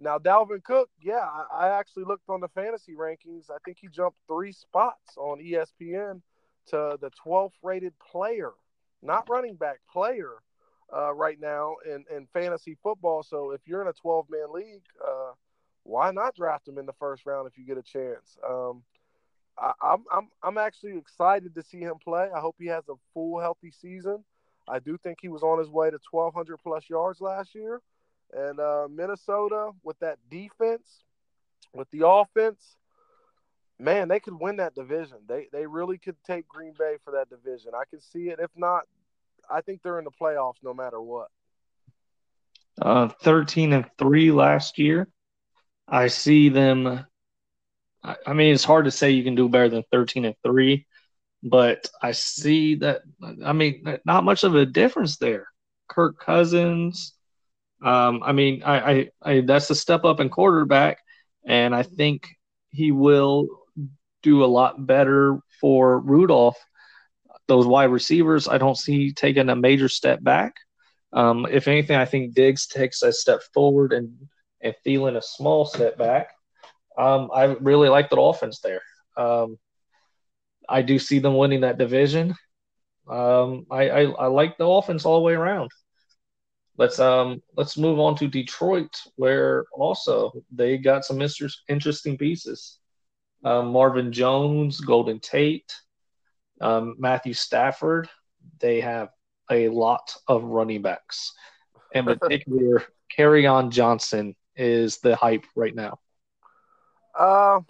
[0.00, 3.50] Now, Dalvin Cook, yeah, I, I actually looked on the fantasy rankings.
[3.50, 6.20] I think he jumped three spots on ESPN
[6.68, 8.52] to the 12th rated player,
[9.02, 10.32] not running back, player
[10.94, 13.22] uh, right now in, in fantasy football.
[13.22, 15.32] So if you're in a 12 man league, uh,
[15.84, 18.36] why not draft him in the first round if you get a chance?
[18.48, 18.82] Um,
[19.58, 22.28] I, I'm, I'm I'm actually excited to see him play.
[22.34, 24.24] I hope he has a full healthy season.
[24.66, 27.82] I do think he was on his way to 1,200 plus yards last year.
[28.36, 31.04] And uh, Minnesota with that defense,
[31.72, 32.76] with the offense,
[33.78, 35.18] man, they could win that division.
[35.28, 37.72] They they really could take Green Bay for that division.
[37.74, 38.40] I can see it.
[38.40, 38.82] If not,
[39.48, 41.28] I think they're in the playoffs no matter what.
[42.80, 45.08] Uh, thirteen and three last year.
[45.86, 47.06] I see them.
[48.02, 50.86] I, I mean, it's hard to say you can do better than thirteen and three,
[51.42, 53.02] but I see that.
[53.44, 55.46] I mean, not much of a difference there.
[55.88, 57.14] Kirk Cousins,
[57.84, 60.98] um, I mean, I, I, I, that's a step up in quarterback,
[61.46, 62.28] and I think
[62.70, 63.48] he will
[64.22, 66.58] do a lot better for Rudolph.
[67.46, 70.54] those wide receivers, I don't see taking a major step back.
[71.12, 74.10] Um, if anything, I think Diggs takes a step forward and
[74.62, 76.30] and Thielen a small step back.
[76.96, 78.80] Um, I really like the offense there.
[79.16, 79.58] Um,
[80.68, 82.34] I do see them winning that division.
[83.08, 85.70] Um, I, I, I like the offense all the way around.
[86.76, 91.22] Let's um let's move on to Detroit, where also they got some
[91.68, 92.78] interesting pieces.
[93.44, 95.72] Um, Marvin Jones, Golden Tate,
[96.60, 98.08] um, Matthew Stafford.
[98.58, 99.10] They have
[99.50, 101.32] a lot of running backs.
[101.92, 102.82] In particular,
[103.16, 105.98] Kerryon Johnson is the hype right now.
[107.18, 107.60] Uh,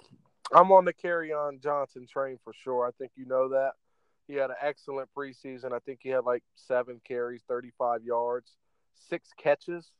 [0.54, 2.86] I'm on the Kerryon Johnson train for sure.
[2.86, 3.72] I think you know that.
[4.26, 5.72] He had an excellent preseason.
[5.72, 8.52] I think he had like seven carries, 35 yards,
[9.08, 9.90] six catches.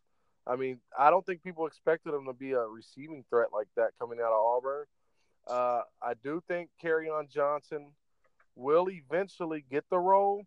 [0.47, 3.93] I mean, I don't think people expected him to be a receiving threat like that
[3.99, 4.85] coming out of Auburn.
[5.47, 7.93] Uh, I do think Kerryon Johnson
[8.57, 10.45] will eventually get the role,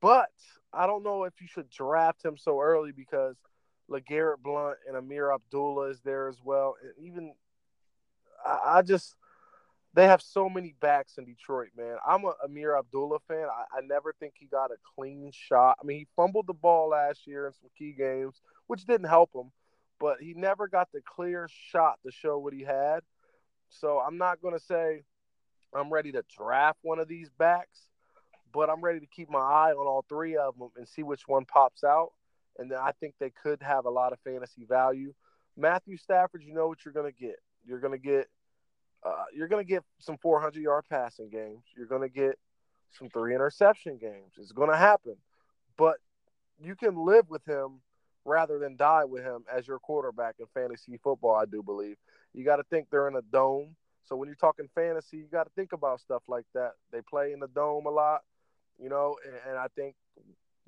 [0.00, 0.30] but
[0.72, 3.36] I don't know if you should draft him so early because
[3.90, 6.76] LeGarrette Blunt and Ameer Abdullah is there as well.
[6.82, 7.34] And even
[8.44, 9.14] I, I just
[9.94, 11.96] they have so many backs in Detroit, man.
[12.06, 13.44] I'm a Ameer Abdullah fan.
[13.44, 15.76] I, I, never think he got a clean shot.
[15.82, 19.34] I mean, he fumbled the ball last year in some key games, which didn't help
[19.34, 19.50] him,
[20.00, 23.00] but he never got the clear shot to show what he had.
[23.68, 25.02] So I'm not going to say
[25.74, 27.88] I'm ready to draft one of these backs,
[28.52, 31.26] but I'm ready to keep my eye on all three of them and see which
[31.26, 32.12] one pops out.
[32.58, 35.14] And then I think they could have a lot of fantasy value.
[35.56, 37.36] Matthew Stafford, you know what you're going to get.
[37.64, 38.28] You're going to get
[39.04, 41.64] uh, you're going to get some 400 yard passing games.
[41.76, 42.38] You're going to get
[42.98, 44.34] some three interception games.
[44.38, 45.16] It's going to happen,
[45.76, 45.96] but
[46.60, 47.80] you can live with him
[48.24, 51.34] rather than die with him as your quarterback in fantasy football.
[51.34, 51.96] I do believe
[52.34, 53.76] you got to think they're in a dome.
[54.04, 56.72] So when you're talking fantasy, you got to think about stuff like that.
[56.92, 58.20] They play in the dome a lot,
[58.78, 59.94] you know, and, and I think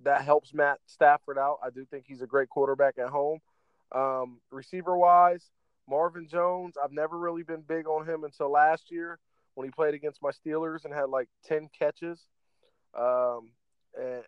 [0.03, 1.59] that helps Matt Stafford out.
[1.62, 3.40] I do think he's a great quarterback at home.
[3.92, 5.51] Um, receiver wise,
[5.88, 9.18] Marvin Jones, I've never really been big on him until last year
[9.55, 12.20] when he played against my Steelers and had like 10 catches.
[12.99, 13.51] Um,
[13.99, 14.23] and,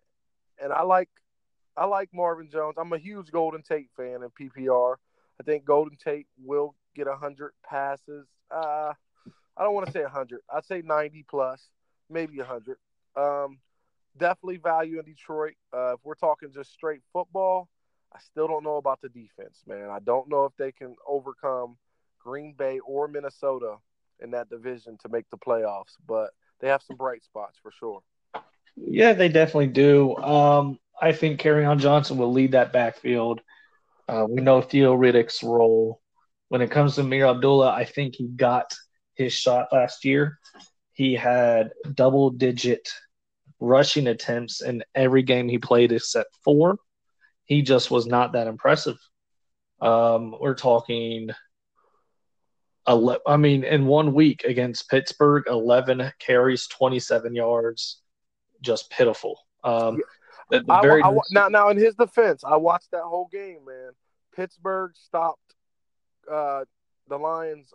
[0.63, 1.09] and I like
[1.77, 2.77] I like Marvin Jones.
[2.79, 4.97] I'm a huge Golden Tate fan in PPR.
[5.39, 8.27] I think Golden Tate will get 100 passes.
[8.51, 8.95] Uh,
[9.57, 10.41] I don't want to say 100.
[10.53, 11.69] I'd say 90 plus,
[12.09, 12.79] maybe 100.
[13.15, 13.59] Um,
[14.17, 15.55] definitely value in Detroit.
[15.73, 17.69] Uh, if we're talking just straight football,
[18.17, 19.91] I still don't know about the defense, man.
[19.91, 21.77] I don't know if they can overcome
[22.19, 23.77] Green Bay or Minnesota
[24.21, 28.01] in that division to make the playoffs, but they have some bright spots for sure.
[28.75, 30.17] Yeah, they definitely do.
[30.17, 33.43] Um, I think Kerryon Johnson will lead that backfield.
[34.09, 36.01] Uh, we know Theo Riddick's role.
[36.49, 38.73] When it comes to Ameer Abdullah, I think he got
[39.15, 40.39] his shot last year.
[40.95, 42.89] He had double digit
[43.61, 46.79] rushing attempts in every game he played except four
[47.47, 48.99] he just was not that impressive.
[49.81, 51.31] Um, we're talking,
[52.89, 58.01] 11, I mean, in one week against Pittsburgh, 11 carries, 27 yards,
[58.61, 59.39] just pitiful.
[59.65, 59.99] Um,
[60.51, 63.91] the, the I, I, now, now, in his defense, I watched that whole game, man.
[64.35, 65.55] Pittsburgh stopped
[66.31, 66.65] uh,
[67.09, 67.73] the Lions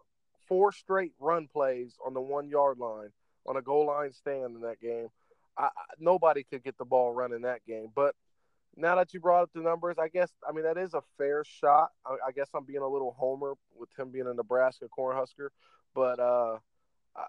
[0.47, 3.10] four straight run plays on the one yard line
[3.47, 5.07] on a goal line stand in that game.
[5.57, 8.15] I, nobody could get the ball running that game, but
[8.75, 11.43] now that you brought up the numbers, I guess I mean that is a fair
[11.43, 11.89] shot.
[12.05, 15.49] I, I guess I'm being a little homer with him being a Nebraska Cornhusker,
[15.93, 16.57] but uh,
[17.15, 17.25] I,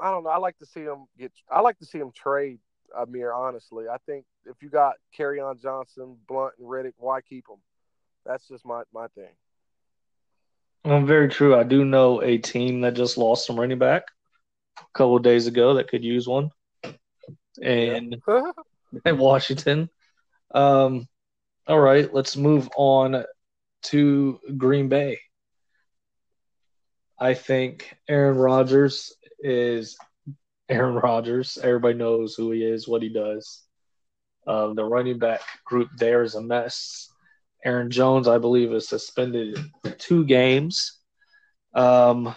[0.00, 0.30] I, don't know.
[0.30, 1.32] I like to see him get.
[1.50, 2.58] I like to see him trade
[2.96, 3.34] Ameer.
[3.34, 7.58] Honestly, I think if you got Kerryon Johnson, Blunt, and Riddick, why keep them?
[8.24, 9.32] That's just my my thing.
[10.84, 11.56] Well, very true.
[11.56, 14.04] I do know a team that just lost some running back
[14.78, 16.50] a couple days ago that could use one,
[17.62, 18.50] and yeah.
[19.06, 19.88] in Washington.
[20.54, 21.06] Um,
[21.66, 23.24] all right, let's move on
[23.84, 25.18] to Green Bay.
[27.18, 29.96] I think Aaron Rodgers is
[30.68, 31.58] Aaron Rodgers.
[31.62, 33.62] Everybody knows who he is, what he does.
[34.46, 37.08] Um, the running back group there is a mess.
[37.64, 39.58] Aaron Jones, I believe, is suspended
[39.98, 41.00] two games.
[41.74, 42.34] Um,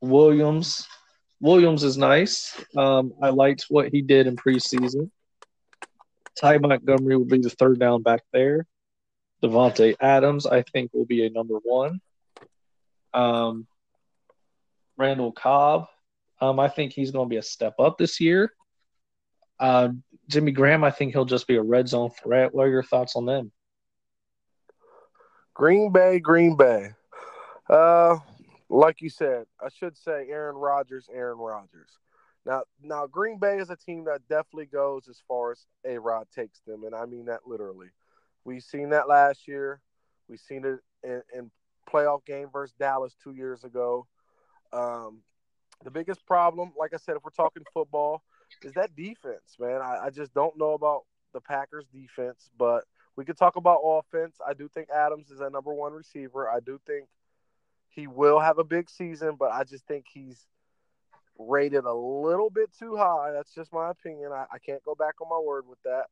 [0.00, 0.86] Williams,
[1.40, 2.54] Williams is nice.
[2.76, 5.10] Um, I liked what he did in preseason.
[6.38, 8.66] Ty Montgomery will be the third down back there.
[9.42, 12.00] Davante Adams, I think, will be a number one.
[13.12, 13.66] Um,
[14.96, 15.86] Randall Cobb,
[16.40, 18.52] um, I think he's going to be a step up this year.
[19.58, 19.90] Uh,
[20.28, 22.54] Jimmy Graham, I think he'll just be a red zone threat.
[22.54, 23.50] What are your thoughts on them?
[25.54, 26.90] Green Bay, Green Bay.
[27.68, 28.18] Uh,
[28.68, 31.98] like you said, I should say Aaron Rodgers, Aaron Rodgers.
[32.48, 36.26] Now, now Green Bay is a team that definitely goes as far as A Rod
[36.34, 37.88] takes them, and I mean that literally.
[38.44, 39.82] We've seen that last year.
[40.30, 41.50] We've seen it in, in
[41.86, 44.06] playoff game versus Dallas two years ago.
[44.72, 45.18] Um,
[45.84, 48.22] the biggest problem, like I said, if we're talking football,
[48.62, 49.82] is that defense, man.
[49.82, 51.02] I, I just don't know about
[51.34, 52.84] the Packers defense, but
[53.14, 54.36] we could talk about offense.
[54.46, 56.48] I do think Adams is a number one receiver.
[56.48, 57.08] I do think
[57.90, 60.46] he will have a big season, but I just think he's
[61.38, 63.30] rated a little bit too high.
[63.32, 64.32] That's just my opinion.
[64.32, 66.06] I, I can't go back on my word with that.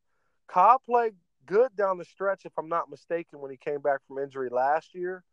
[0.47, 1.15] Cobb played
[1.47, 4.95] good down the stretch, if I'm not mistaken, when he came back from injury last
[4.95, 5.25] year.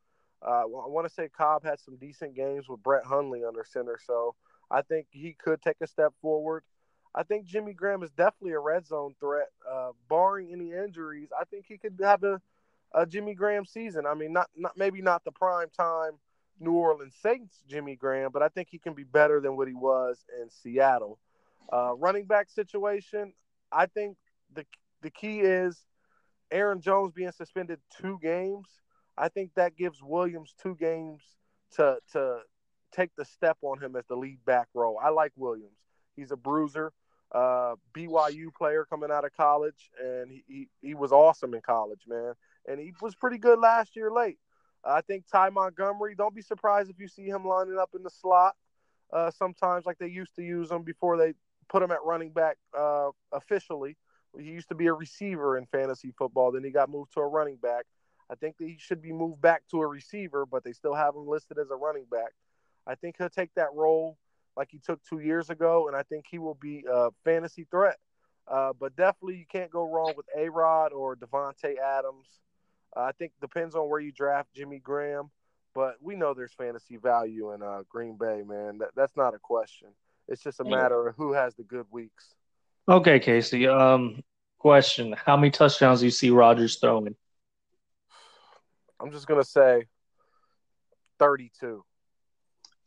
[0.45, 3.97] Uh, I want to say Cobb had some decent games with Brett Hundley under center,
[4.05, 4.35] so
[4.69, 6.63] I think he could take a step forward.
[7.15, 11.29] I think Jimmy Graham is definitely a red zone threat, uh, barring any injuries.
[11.39, 12.41] I think he could have a,
[12.93, 14.05] a Jimmy Graham season.
[14.05, 16.13] I mean, not not maybe not the prime time
[16.59, 19.73] New Orleans Saints Jimmy Graham, but I think he can be better than what he
[19.73, 21.19] was in Seattle.
[21.71, 23.33] Uh, running back situation,
[23.71, 24.17] I think
[24.53, 24.65] the
[25.01, 25.77] the key is
[26.51, 28.67] Aaron Jones being suspended two games.
[29.17, 31.21] I think that gives Williams two games
[31.75, 32.39] to to
[32.91, 34.99] take the step on him as the lead back role.
[35.01, 35.77] I like Williams.
[36.15, 36.93] He's a bruiser,
[37.33, 42.01] uh, BYU player coming out of college, and he, he, he was awesome in college,
[42.07, 42.33] man.
[42.67, 44.37] And he was pretty good last year late.
[44.85, 48.09] I think Ty Montgomery, don't be surprised if you see him lining up in the
[48.09, 48.55] slot
[49.13, 51.33] uh, sometimes like they used to use him before they
[51.69, 53.95] put him at running back uh, officially.
[54.37, 56.51] He used to be a receiver in fantasy football.
[56.51, 57.85] Then he got moved to a running back.
[58.31, 61.15] I think that he should be moved back to a receiver, but they still have
[61.15, 62.31] him listed as a running back.
[62.87, 64.17] I think he'll take that role
[64.57, 67.97] like he took two years ago, and I think he will be a fantasy threat.
[68.47, 72.27] Uh, but definitely, you can't go wrong with A Rod or Davante Adams.
[72.95, 75.31] Uh, I think depends on where you draft Jimmy Graham,
[75.73, 78.79] but we know there's fantasy value in uh, Green Bay, man.
[78.79, 79.89] That, that's not a question.
[80.27, 82.33] It's just a matter of who has the good weeks.
[82.87, 83.67] Okay, Casey.
[83.67, 84.23] Um,
[84.57, 87.15] question: How many touchdowns do you see Rodgers throwing?
[88.99, 89.87] I'm just gonna say
[91.19, 91.83] 32.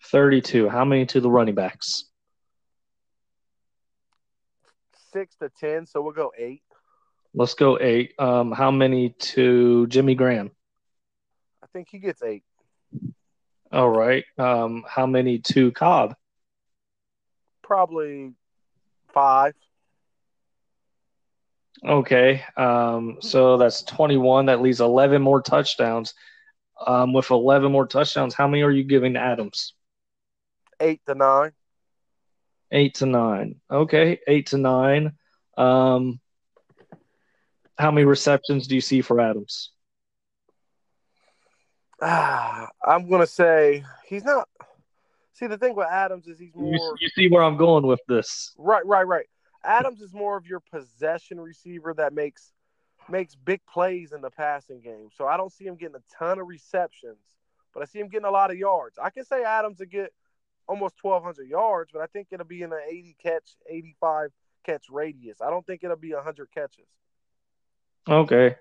[0.04, 0.68] 32.
[0.68, 2.04] How many to the running backs?
[5.12, 6.62] Six to ten, so we'll go eight.
[7.38, 8.14] Let's go eight.
[8.18, 10.50] Um, how many to Jimmy Graham?
[11.62, 12.42] I think he gets eight.
[13.70, 14.24] All right.
[14.38, 16.14] Um, how many to Cobb?
[17.62, 18.32] Probably
[19.12, 19.52] five.
[21.84, 22.42] Okay.
[22.56, 24.46] Um, so that's 21.
[24.46, 26.14] That leaves 11 more touchdowns.
[26.86, 29.74] Um, with 11 more touchdowns, how many are you giving to Adams?
[30.80, 31.52] Eight to nine.
[32.70, 33.56] Eight to nine.
[33.70, 34.20] Okay.
[34.26, 35.12] Eight to nine.
[35.58, 36.18] Um,
[37.78, 39.70] how many receptions do you see for Adams?
[42.00, 44.48] Ah, I'm gonna say he's not.
[45.32, 46.72] See, the thing with Adams is he's more.
[46.72, 48.54] You, you see where I'm going with this.
[48.58, 49.26] Right, right, right.
[49.64, 52.52] Adams is more of your possession receiver that makes
[53.08, 55.08] makes big plays in the passing game.
[55.16, 57.18] So I don't see him getting a ton of receptions,
[57.72, 58.98] but I see him getting a lot of yards.
[59.02, 60.12] I can say Adams will get
[60.68, 64.30] almost 1,200 yards, but I think it'll be in an 80 catch, 85
[64.64, 65.40] catch radius.
[65.40, 66.86] I don't think it'll be 100 catches.
[68.08, 68.56] Okay.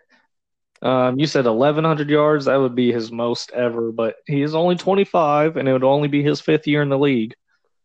[0.82, 2.46] Um, you said 1,100 yards.
[2.46, 6.08] That would be his most ever, but he is only 25, and it would only
[6.08, 7.34] be his fifth year in the league.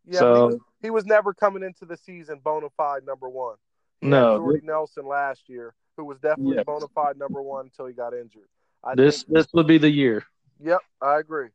[0.06, 3.56] Yeah, So- he, was, he was never coming into the season bona fide number one.
[4.00, 4.38] He No.
[4.38, 6.64] Jordy Nelson last year, who was definitely Yes.
[6.66, 8.48] bona fide number one until he got injured.
[8.82, 10.24] I This think, this would be the year.
[10.58, 11.48] yep, I agree.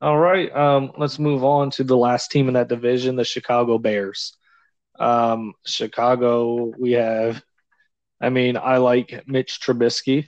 [0.00, 0.54] All right.
[0.54, 4.36] Um, let's move on to the last team in that division, the Chicago Bears.
[4.98, 7.42] Um, Chicago, we have.
[8.20, 10.26] I mean, I like Mitch Trubisky.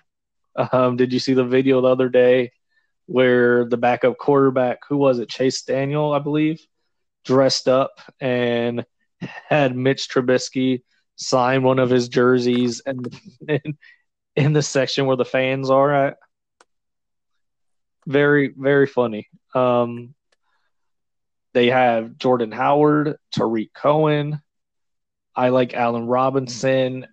[0.72, 2.52] Um, did you see the video the other day
[3.06, 6.60] where the backup quarterback, who was it, Chase Daniel, I believe,
[7.24, 8.84] dressed up and
[9.20, 10.82] had Mitch Trubisky
[11.16, 13.12] sign one of his jerseys and
[13.48, 13.78] in,
[14.36, 16.16] in the section where the fans are at.
[18.06, 19.28] Very, very funny.
[19.54, 20.14] Um,
[21.52, 24.40] they have Jordan Howard, Tarik Cohen.
[25.34, 27.06] I like Allen Robinson.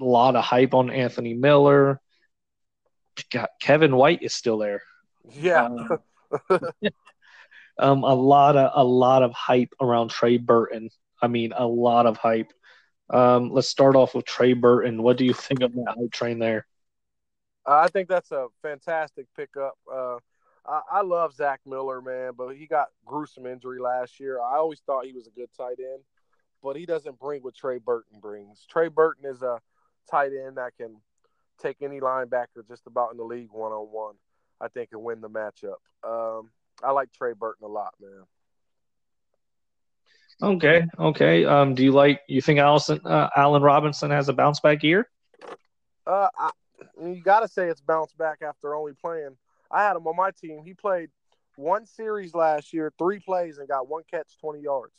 [0.00, 2.00] A lot of hype on Anthony Miller.
[3.32, 4.82] God, Kevin White is still there.
[5.32, 5.68] Yeah,
[7.78, 10.88] Um, a lot of a lot of hype around Trey Burton.
[11.20, 12.52] I mean, a lot of hype.
[13.10, 15.02] Um, let's start off with Trey Burton.
[15.02, 16.66] What do you think of that hype train there?
[17.66, 19.76] I think that's a fantastic pickup.
[19.92, 20.18] Uh,
[20.66, 24.40] I, I love Zach Miller, man, but he got gruesome injury last year.
[24.40, 26.02] I always thought he was a good tight end,
[26.62, 28.64] but he doesn't bring what Trey Burton brings.
[28.68, 29.60] Trey Burton is a
[30.10, 30.96] tight end that can
[31.60, 34.14] take any linebacker just about in the league one on one.
[34.60, 35.76] I think and win the matchup.
[36.02, 36.50] Um,
[36.82, 38.24] I like Trey Burton a lot, man.
[40.42, 41.44] Okay, okay.
[41.44, 42.20] Um, do you like?
[42.28, 45.08] You think Allison, uh, Allen Robinson has a bounce back year?
[46.06, 46.50] Uh, I,
[47.02, 49.36] you got to say it's bounced back after only playing.
[49.70, 50.62] I had him on my team.
[50.64, 51.08] He played
[51.56, 54.94] one series last year, three plays, and got one catch, twenty yards.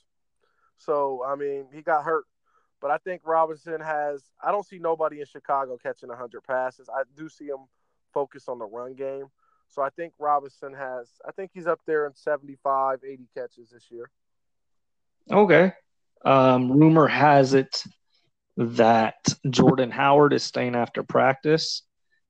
[0.77, 2.25] So I mean, he got hurt,
[2.81, 4.23] but I think Robinson has.
[4.41, 6.89] I don't see nobody in Chicago catching hundred passes.
[6.89, 7.65] I do see him
[8.13, 9.27] focus on the run game.
[9.69, 11.09] So I think Robinson has.
[11.27, 14.09] I think he's up there in 75, 80 catches this year.
[15.29, 15.73] Okay.
[16.23, 17.83] Um, rumor has it
[18.55, 21.83] that Jordan Howard is staying after practice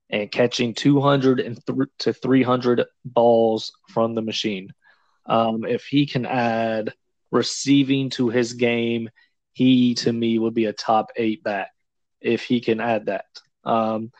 [0.10, 4.74] and catching 200 and th- to 300 balls from the machine.
[5.26, 6.93] Um, if he can add
[7.32, 9.10] receiving to his game,
[9.58, 11.72] he to me would be a top eight back
[12.22, 13.26] if he can add that.
[13.64, 14.12] Um,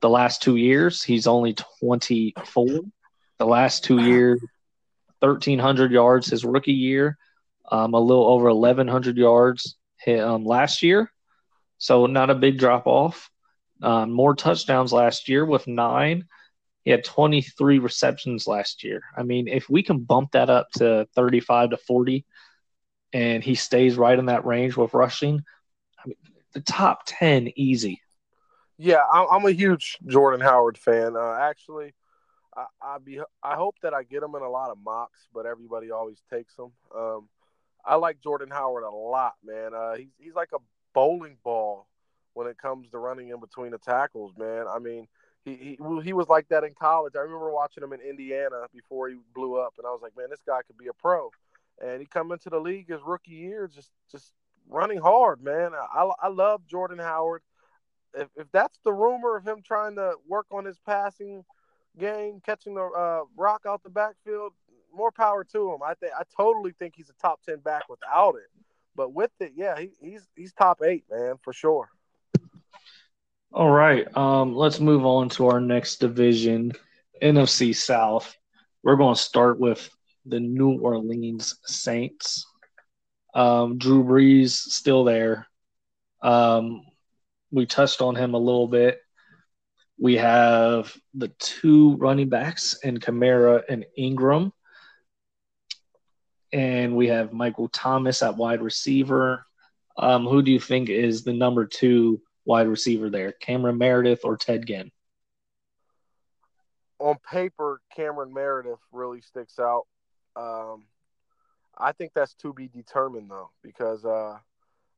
[0.00, 2.66] the last two years, he's only 24.
[3.40, 4.40] The last two years,
[5.18, 7.18] 1,300 yards his rookie year,
[7.72, 9.76] um, a little over 1,100 yards
[10.06, 11.10] um, last year.
[11.78, 13.28] So not a big drop off.
[13.82, 16.26] Um, more touchdowns last year with nine.
[16.84, 19.02] He had 23 receptions last year.
[19.16, 22.24] I mean, if we can bump that up to 35 to 40
[23.14, 25.42] and he stays right in that range with rushing,
[26.04, 26.16] I mean,
[26.52, 28.02] the top 10 easy.
[28.76, 31.16] Yeah, I'm a huge Jordan Howard fan.
[31.16, 31.94] Uh, actually,
[32.56, 35.46] I, I be I hope that I get him in a lot of mocks, but
[35.46, 36.72] everybody always takes him.
[36.94, 37.28] Um,
[37.86, 39.74] I like Jordan Howard a lot, man.
[39.74, 40.58] Uh, he's he's like a
[40.92, 41.86] bowling ball
[42.32, 44.66] when it comes to running in between the tackles, man.
[44.68, 45.06] I mean,
[45.44, 47.12] he he he was like that in college.
[47.14, 50.30] I remember watching him in Indiana before he blew up, and I was like, man,
[50.30, 51.30] this guy could be a pro.
[51.82, 54.32] And he come into the league his rookie year, just just
[54.68, 55.72] running hard, man.
[55.74, 57.42] I I love Jordan Howard
[58.16, 61.44] if, if that's the rumor of him trying to work on his passing
[61.98, 64.52] game, catching the uh, rock out the backfield,
[64.94, 65.78] more power to him.
[65.84, 68.50] I think I totally think he's a top ten back without it,
[68.94, 71.88] but with it, yeah, he, he's he's top eight, man, for sure.
[73.52, 76.72] All right, um, let's move on to our next division,
[77.22, 78.36] NFC South.
[78.82, 79.88] We're going to start with
[80.26, 82.46] the New Orleans Saints.
[83.34, 85.46] Um, Drew Brees still there.
[86.22, 86.82] Um,
[87.50, 89.00] we touched on him a little bit.
[89.98, 94.52] We have the two running backs in Kamara and Ingram.
[96.52, 99.46] And we have Michael Thomas at wide receiver.
[99.96, 104.36] Um, who do you think is the number two wide receiver there, Cameron Meredith or
[104.36, 104.90] Ted Ginn?
[106.98, 109.86] On paper, Cameron Meredith really sticks out.
[110.36, 110.84] Um,
[111.76, 114.38] I think that's to be determined though, because uh,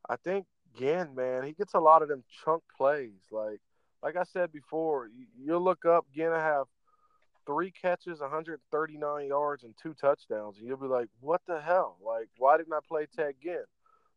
[0.09, 3.21] I think again, man, he gets a lot of them chunk plays.
[3.31, 3.59] Like,
[4.03, 6.67] like I said before, you, you'll look up Ginn have
[7.45, 11.97] three catches, 139 yards, and two touchdowns, and you'll be like, "What the hell?
[12.05, 13.63] Like, why didn't I play Ted Ginn?"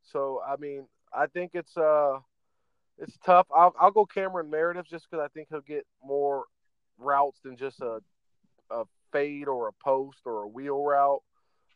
[0.02, 2.18] So, I mean, I think it's uh,
[2.98, 3.46] it's tough.
[3.54, 6.44] I'll, I'll go Cameron Meredith just because I think he'll get more
[6.98, 8.00] routes than just a
[8.70, 11.22] a fade or a post or a wheel route.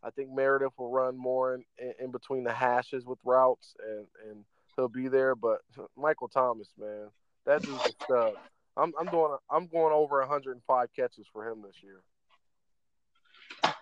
[0.02, 1.64] I think Meredith will run more in,
[1.98, 4.44] in, between the hashes with routes, and and
[4.76, 5.34] he'll be there.
[5.34, 5.60] But
[5.96, 7.08] Michael Thomas, man,
[7.46, 8.34] that dude's a stud.
[8.76, 12.02] I'm I'm doing I'm going over 105 catches for him this year.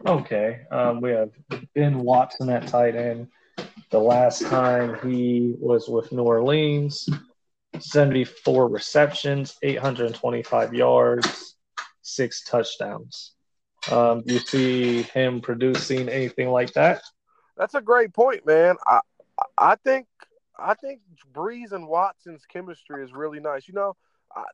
[0.07, 1.31] Okay, um, we have
[1.75, 3.29] Ben Watson at tight end.
[3.91, 7.09] The last time he was with New Orleans,
[7.79, 11.57] 74 receptions, 825 yards,
[12.03, 13.33] six touchdowns.
[13.91, 17.03] Um, do you see him producing anything like that?
[17.57, 18.77] That's a great point, man.
[18.87, 19.01] I
[19.59, 20.07] I think
[20.59, 21.01] I think
[21.33, 23.67] Brees and Watson's chemistry is really nice.
[23.67, 23.97] You know,
[24.35, 24.45] I,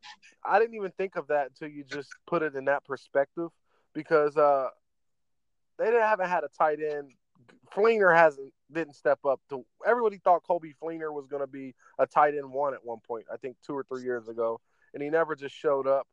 [0.44, 3.50] I didn't even think of that until you just put it in that perspective
[3.94, 4.68] because uh,
[5.78, 7.12] they didn't haven't had a tight end.
[7.74, 9.64] Fleener hasn't didn't step up to.
[9.86, 13.26] Everybody thought Coby Fleener was going to be a tight end one at one point.
[13.32, 14.60] I think two or three years ago,
[14.94, 16.06] and he never just showed up.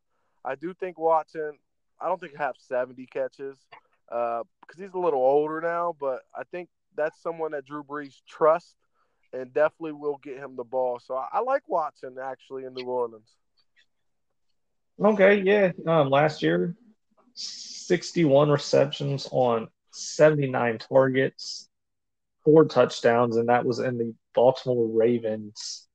[0.44, 1.58] I do think Watson.
[2.00, 3.56] I don't think have seventy catches
[4.08, 4.44] because
[4.78, 8.74] uh, he's a little older now, but I think that's someone that Drew Brees trusts
[9.32, 11.00] and definitely will get him the ball.
[11.04, 13.28] So I, I like Watson actually in New Orleans.
[15.02, 15.72] Okay, yeah.
[15.86, 16.74] Um, last year,
[17.34, 21.68] 61 receptions on 79 targets,
[22.44, 25.86] four touchdowns, and that was in the Baltimore Ravens.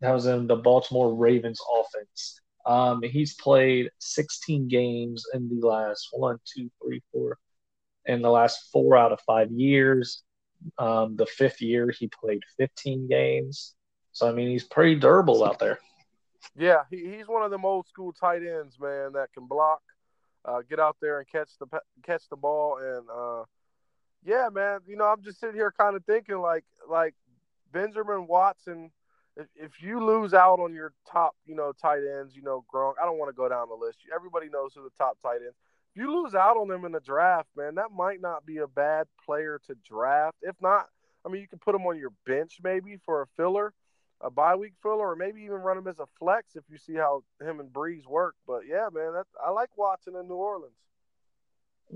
[0.00, 2.39] That was in the Baltimore Ravens offense.
[2.66, 7.38] Um, he's played 16 games in the last one, two, three, four,
[8.06, 10.22] in the last four out of five years.
[10.78, 13.74] Um, the fifth year, he played 15 games.
[14.12, 15.78] So, I mean, he's pretty durable out there.
[16.56, 19.80] Yeah, he, he's one of them old school tight ends, man, that can block,
[20.44, 21.66] uh, get out there and catch the
[22.02, 23.44] catch the ball, and uh,
[24.24, 24.80] Yeah, man.
[24.86, 27.14] You know, I'm just sitting here kind of thinking like like
[27.72, 28.90] Benjamin Watson.
[29.40, 32.94] If, if you lose out on your top, you know, tight ends, you know, Gronk.
[33.00, 33.98] I don't want to go down the list.
[34.14, 35.56] Everybody knows who the top tight ends.
[35.94, 38.66] If you lose out on them in the draft, man, that might not be a
[38.66, 40.36] bad player to draft.
[40.42, 40.86] If not,
[41.24, 43.72] I mean, you can put them on your bench maybe for a filler,
[44.20, 46.94] a bye week filler, or maybe even run him as a flex if you see
[46.94, 48.36] how him and Brees work.
[48.46, 50.74] But yeah, man, that, I like Watson in New Orleans.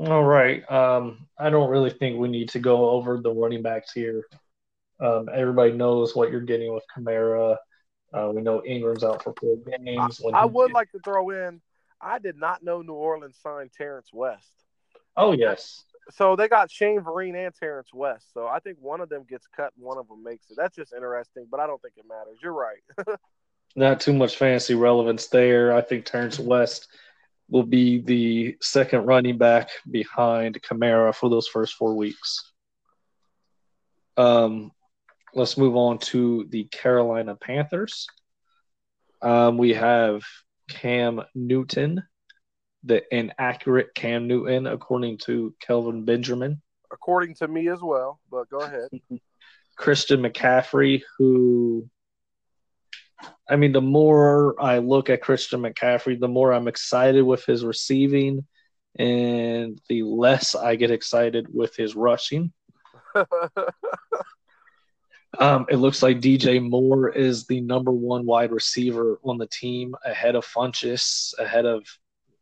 [0.01, 0.69] All right.
[0.71, 4.25] Um, I don't really think we need to go over the running backs here.
[5.01, 7.57] Um, everybody knows what you're getting with Kamara.
[8.13, 10.21] Uh, we know Ingram's out for four games.
[10.33, 11.61] I, I would like to throw in.
[12.01, 14.51] I did not know New Orleans signed Terrence West.
[15.17, 15.85] Oh yes.
[16.11, 18.33] So they got Shane Vereen and Terrence West.
[18.35, 20.57] So I think one of them gets cut and one of them makes it.
[20.57, 22.39] That's just interesting, but I don't think it matters.
[22.43, 22.83] You're right.
[23.77, 25.73] Not too much fancy relevance there.
[25.73, 26.89] I think Terrence West
[27.49, 32.53] will be the second running back behind Kamara for those first four weeks.
[34.17, 34.71] Um,
[35.35, 38.07] let's move on to the Carolina Panthers.
[39.21, 40.23] Um, we have
[40.69, 42.03] Cam Newton,
[42.85, 46.63] the inaccurate Cam Newton, according to Kelvin Benjamin.
[46.93, 48.89] According to me as well, but go ahead.
[49.77, 51.89] Christian McCaffrey, who
[53.49, 57.65] I mean, the more I look at Christian McCaffrey, the more I'm excited with his
[57.65, 58.47] receiving,
[58.99, 62.53] and the less I get excited with his rushing.
[65.39, 69.95] um, it looks like DJ Moore is the number one wide receiver on the team,
[70.05, 71.87] ahead of Funchess, ahead of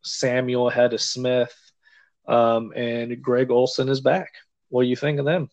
[0.03, 1.55] Samuel, ahead of Smith,
[2.27, 4.33] um, and Greg Olsen is back.
[4.69, 5.51] What do you think of them?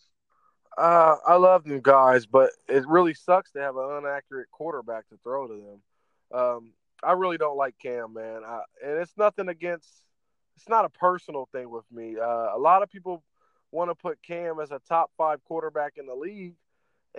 [0.77, 5.17] Uh, I love them guys, but it really sucks to have an inaccurate quarterback to
[5.23, 6.39] throw to them.
[6.39, 6.73] Um,
[7.03, 9.89] I really don't like Cam, man, I, and it's nothing against.
[10.55, 12.17] It's not a personal thing with me.
[12.17, 13.23] Uh, a lot of people
[13.71, 16.55] want to put Cam as a top five quarterback in the league,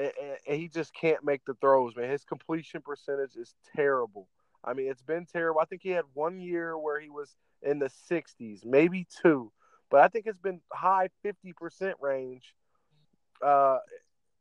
[0.00, 0.12] and,
[0.48, 2.10] and, he just can't make the throws, man.
[2.10, 4.28] His completion percentage is terrible.
[4.64, 5.60] I mean, it's been terrible.
[5.60, 9.52] I think he had one year where he was in the 60s, maybe two,
[9.90, 12.54] but I think it's been high 50% range
[13.42, 13.78] uh,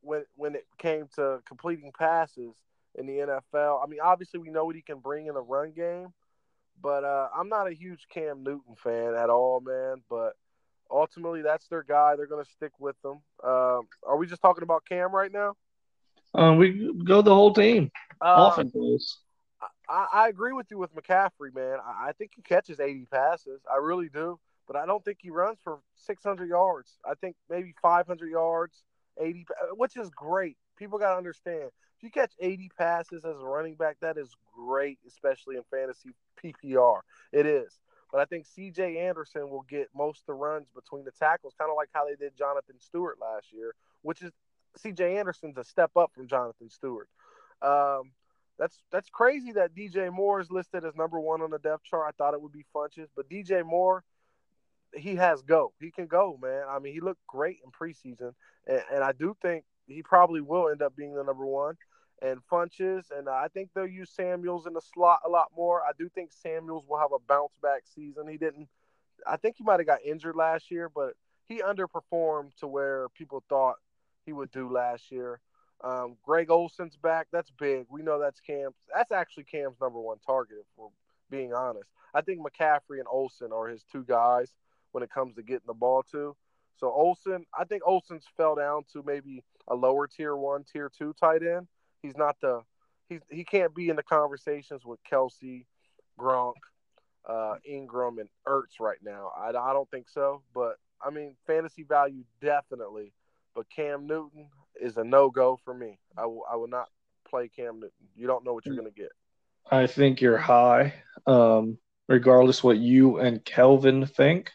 [0.02, 2.56] when when it came to completing passes
[2.96, 3.84] in the NFL.
[3.84, 6.14] I mean, obviously we know what he can bring in the run game,
[6.82, 10.02] but uh, I'm not a huge Cam Newton fan at all, man.
[10.10, 10.34] But
[10.92, 12.16] ultimately, that's their guy.
[12.16, 13.22] They're going to stick with them.
[13.44, 15.56] Um, are we just talking about Cam right now?
[16.34, 17.92] Um, we go the whole team.
[18.22, 21.78] Uh, I, I, agree with you with McCaffrey, man.
[21.84, 23.62] I, I think he catches 80 passes.
[23.72, 24.40] I really do.
[24.68, 27.00] But I don't think he runs for 600 yards.
[27.04, 28.84] I think maybe 500 yards
[29.20, 30.58] 80, which is great.
[30.78, 31.72] People got to understand.
[31.98, 36.12] If you catch 80 passes as a running back, that is great, especially in fantasy
[36.44, 37.00] PPR.
[37.34, 37.80] It is.
[38.12, 41.70] But I think CJ Anderson will get most of the runs between the tackles, kind
[41.70, 44.32] of like how they did Jonathan Stewart last year, which is
[44.80, 47.10] CJ Anderson's a step up from Jonathan Stewart.
[47.62, 48.12] Um,
[48.58, 52.06] that's that's crazy that DJ Moore is listed as number one on the depth chart.
[52.08, 54.04] I thought it would be Funchess, but DJ Moore–
[54.94, 55.74] he has go.
[55.80, 56.64] He can go, man.
[56.70, 58.34] I mean, he looked great in preseason,
[58.68, 61.76] and, and I do think he probably will end up being the number one.
[62.22, 65.82] And Funchess, and I think they'll use Samuels in the slot a lot more.
[65.82, 68.28] I do think Samuels will have a bounce back season.
[68.28, 68.68] He didn't.
[69.26, 71.14] I think he might have got injured last year, but
[71.48, 73.76] he underperformed to where people thought
[74.26, 75.40] he would do last year.
[75.82, 77.28] Um, Greg Olsen's back.
[77.32, 77.86] That's big.
[77.90, 78.72] We know that's Cam.
[78.94, 80.88] That's actually Cam's number one target, if we're
[81.30, 81.90] being honest.
[82.14, 84.52] I think McCaffrey and Olsen are his two guys
[84.92, 86.36] when it comes to getting the ball to.
[86.78, 91.14] So Olsen, I think Olsen's fell down to maybe a lower tier one, tier two
[91.20, 91.68] tight end.
[92.02, 92.62] He's not the
[93.10, 95.66] he's he can't be in the conversations with Kelce,
[96.20, 96.54] Gronk,
[97.28, 99.32] uh, Engram, and Ertz right now.
[99.38, 100.42] I, I don't think so.
[100.54, 103.14] But I mean, fantasy value definitely.
[103.56, 104.48] But Cam Newton
[104.80, 106.00] is a no go for me.
[106.18, 106.88] I will I will not
[107.28, 107.92] play Cam Newton.
[108.16, 109.12] You don't know what you're gonna get.
[109.70, 110.94] I think you're high.
[111.28, 111.78] Um,
[112.08, 114.52] regardless what you and Kelvin think.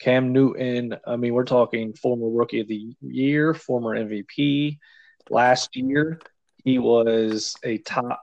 [0.00, 4.78] Cam Newton, I mean, we're talking former rookie of the year, former MVP.
[5.30, 6.20] Last year,
[6.64, 8.22] he was a top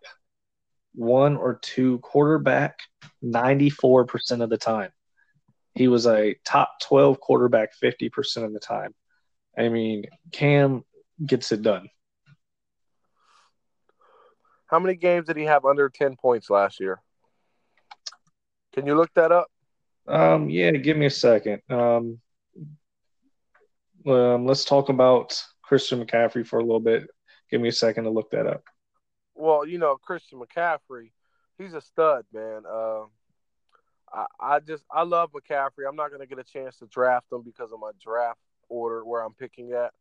[0.94, 2.80] one or two quarterback
[3.24, 4.92] 94% of the time.
[5.76, 8.94] He was a top 12 quarterback 50% of the time.
[9.58, 10.84] I mean, Cam
[11.26, 11.88] gets it done.
[14.66, 17.00] How many games did he have under 10 points last year?
[18.74, 19.48] Can you look that up?
[20.08, 21.62] Um, yeah, give me a second.
[21.70, 22.20] Um,
[24.08, 27.08] um, let's talk about Christian McCaffrey for a little bit.
[27.52, 28.64] Give me a second to look that up.
[29.36, 31.12] Well, you know, Christian McCaffrey,
[31.58, 32.64] he's a stud, man.
[32.70, 33.04] Uh,
[34.12, 35.88] I, I just I love McCaffrey.
[35.88, 38.39] I'm not going to get a chance to draft him because of my draft
[38.70, 39.91] order where I'm picking at.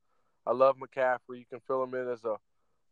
[0.46, 1.38] I love McCaffrey.
[1.38, 2.36] You can fill him in as a,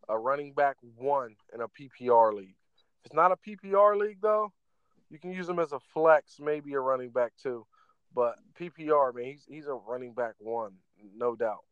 [0.08, 2.56] a running back one in a PPR league.
[3.00, 4.52] If it's not a PPR league though,
[5.10, 7.66] you can use him as a flex, maybe a running back too.
[8.14, 10.72] But PPR, man, he's he's a running back one,
[11.16, 11.64] no doubt.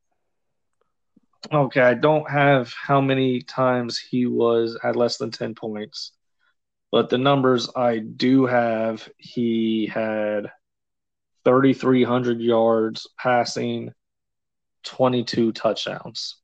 [1.52, 6.12] Okay, I don't have how many times he was at less than 10 points,
[6.90, 10.50] but the numbers I do have, he had
[11.44, 13.92] 3,300 yards passing,
[14.84, 16.36] 22 touchdowns.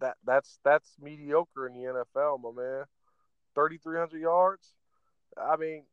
[0.00, 2.84] That that's that's mediocre in the NFL, my man.
[3.54, 4.74] 3,300 yards.
[5.36, 5.84] I mean,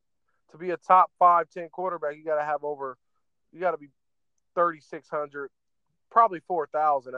[0.51, 2.97] to be a top five, 10 quarterback, you got to have over,
[3.51, 3.89] you got to be
[4.56, 5.49] 3,600,
[6.14, 7.16] probably 4,000,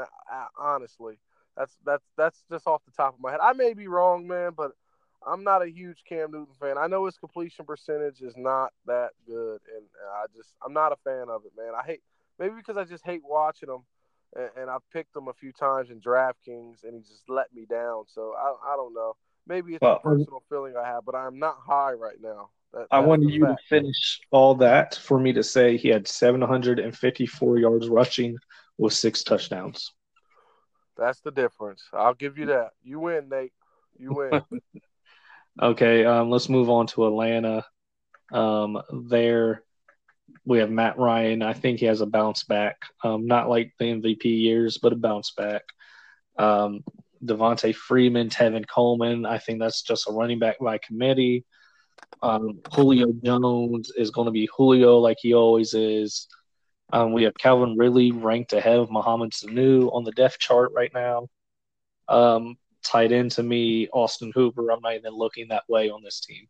[0.57, 1.19] honestly.
[1.55, 3.39] That's that's that's just off the top of my head.
[3.41, 4.71] I may be wrong, man, but
[5.25, 6.77] I'm not a huge Cam Newton fan.
[6.77, 10.97] I know his completion percentage is not that good, and I just I'm not a
[11.03, 11.73] fan of it, man.
[11.73, 12.01] I hate
[12.39, 13.83] maybe because I just hate watching him,
[14.35, 17.65] and, and I picked him a few times in DraftKings, and he just let me
[17.65, 18.03] down.
[18.07, 19.15] So I I don't know.
[19.47, 22.49] Maybe it's well, a personal feeling I have, but I'm not high right now.
[22.73, 23.61] That, I wanted you fact.
[23.61, 28.35] to finish all that for me to say he had 754 yards rushing
[28.77, 29.93] with six touchdowns.
[30.97, 31.83] That's the difference.
[31.93, 32.71] I'll give you that.
[32.83, 33.53] You win, Nate.
[33.97, 34.41] You win.
[35.61, 37.65] okay, um, let's move on to Atlanta.
[38.31, 39.63] Um, there
[40.45, 41.41] we have Matt Ryan.
[41.41, 42.77] I think he has a bounce back.
[43.03, 45.63] Um, not like the MVP years, but a bounce back.
[46.37, 46.83] Um,
[47.23, 49.25] Devonta Freeman, Tevin Coleman.
[49.25, 51.45] I think that's just a running back by committee.
[52.21, 56.27] Um, Julio Jones is going to be Julio like he always is.
[56.91, 60.93] Um, we have Calvin Ridley ranked ahead of Mohamed Sanu on the depth chart right
[60.93, 61.27] now.
[62.07, 64.71] Um, tied into me, Austin Hooper.
[64.71, 66.47] I'm not even looking that way on this team.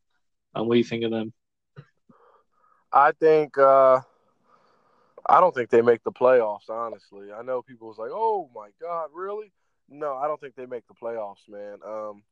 [0.54, 1.34] Um, what do you think of them?
[2.92, 4.02] I think uh,
[5.26, 6.70] I don't think they make the playoffs.
[6.70, 9.52] Honestly, I know people was like, "Oh my God, really?"
[9.90, 11.80] No, I don't think they make the playoffs, man.
[11.86, 12.24] Um,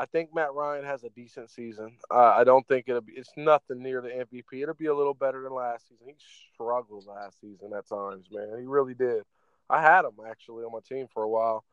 [0.00, 1.96] I think Matt Ryan has a decent season.
[2.08, 3.14] Uh, I don't think it'll be.
[3.14, 4.62] It's nothing near the MVP.
[4.62, 6.06] It'll be a little better than last season.
[6.06, 6.14] He
[6.54, 8.56] struggled last season at times, man.
[8.60, 9.24] He really did.
[9.68, 11.64] I had him actually on my team for a while.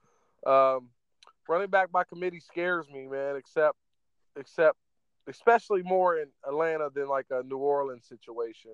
[0.44, 0.90] Um,
[1.48, 3.36] running back by committee scares me, man.
[3.36, 3.78] Except,
[4.36, 4.78] except,
[5.28, 8.72] especially more in Atlanta than like a New Orleans situation,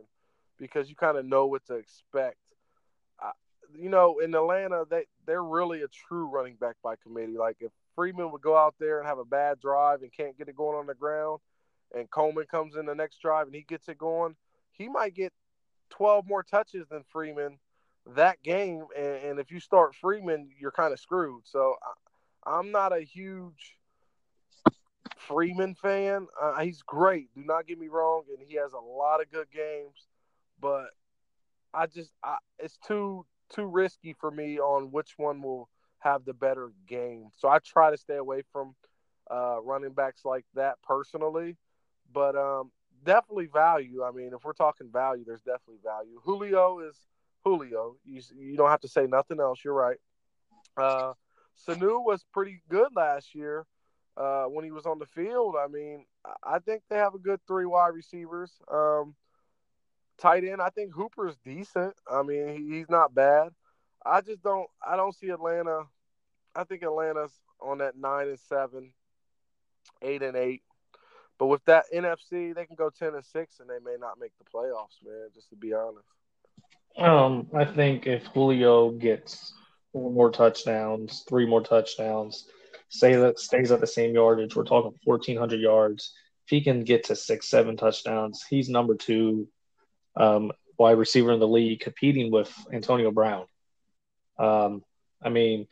[0.58, 2.38] because you kind of know what to expect.
[3.78, 7.38] you know, in Atlanta, they they're really a true running back by committee.
[7.38, 10.48] Like if Freeman would go out there and have a bad drive and can't get
[10.48, 11.40] it going on the ground,
[11.96, 14.36] and Coleman comes in the next drive and he gets it going,
[14.72, 15.34] he might get
[15.92, 17.60] 12 more touches than Freeman
[18.16, 18.86] that game.
[18.98, 21.44] And, and if you start Freeman, you're kind of screwed.
[21.46, 21.76] So
[22.46, 23.78] I, am not a huge
[25.18, 26.28] Freeman fan.
[26.42, 27.34] Uh, he's great.
[27.36, 30.08] Do not get me wrong, and he has a lot of good games,
[30.60, 30.88] but
[31.74, 35.70] I just I, it's too too risky for me on which one will
[36.02, 37.30] have the better game.
[37.38, 38.76] So I try to stay away from
[39.30, 41.58] uh, running backs like that personally,
[42.12, 42.72] but um,
[43.06, 44.04] definitely value.
[44.04, 46.20] I mean, if we're talking value, there's definitely value.
[46.24, 46.96] Julio is
[47.44, 47.96] Julio.
[48.04, 49.60] You, you don't have to say nothing else.
[49.64, 49.98] You're right.
[50.76, 51.14] Uh,
[51.68, 53.66] Sanu was pretty good last year
[54.18, 55.56] uh, when he was on the field.
[55.58, 56.06] I mean,
[56.44, 58.52] I think they have a good three wide receivers.
[58.72, 59.16] Um,
[60.18, 61.94] tight end, I think Hooper's decent.
[62.12, 63.50] I mean, he, he's not bad.
[64.06, 64.68] I just don't.
[64.86, 65.84] I don't see Atlanta.
[66.56, 68.94] I think Atlanta's on that nine and seven,
[70.02, 70.64] eight and eight.
[71.38, 74.32] But with that NFC, they can go ten and six, and they may not make
[74.38, 75.30] the playoffs, man.
[75.34, 76.06] Just to be honest.
[76.98, 79.54] Um, I think if Julio gets
[79.94, 82.46] four more touchdowns, three more touchdowns,
[82.90, 86.14] say that stays at the same yardage, we're talking fourteen hundred yards.
[86.46, 89.48] If he can get to six, seven touchdowns, he's number two
[90.16, 93.46] um, wide receiver in the league, competing with Antonio Brown.
[94.42, 94.84] Um,
[95.22, 95.68] I mean,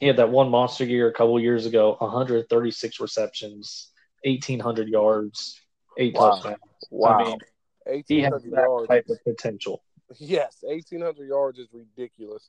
[0.00, 3.90] he had that one monster year a couple years ago 136 receptions,
[4.24, 5.60] 1,800 yards,
[5.98, 6.30] eight wow.
[6.30, 6.58] touchdowns.
[6.90, 7.18] Wow.
[7.18, 8.88] I mean, he has that yards.
[8.88, 9.82] type of potential.
[10.18, 12.44] Yes, 1,800 yards is ridiculous.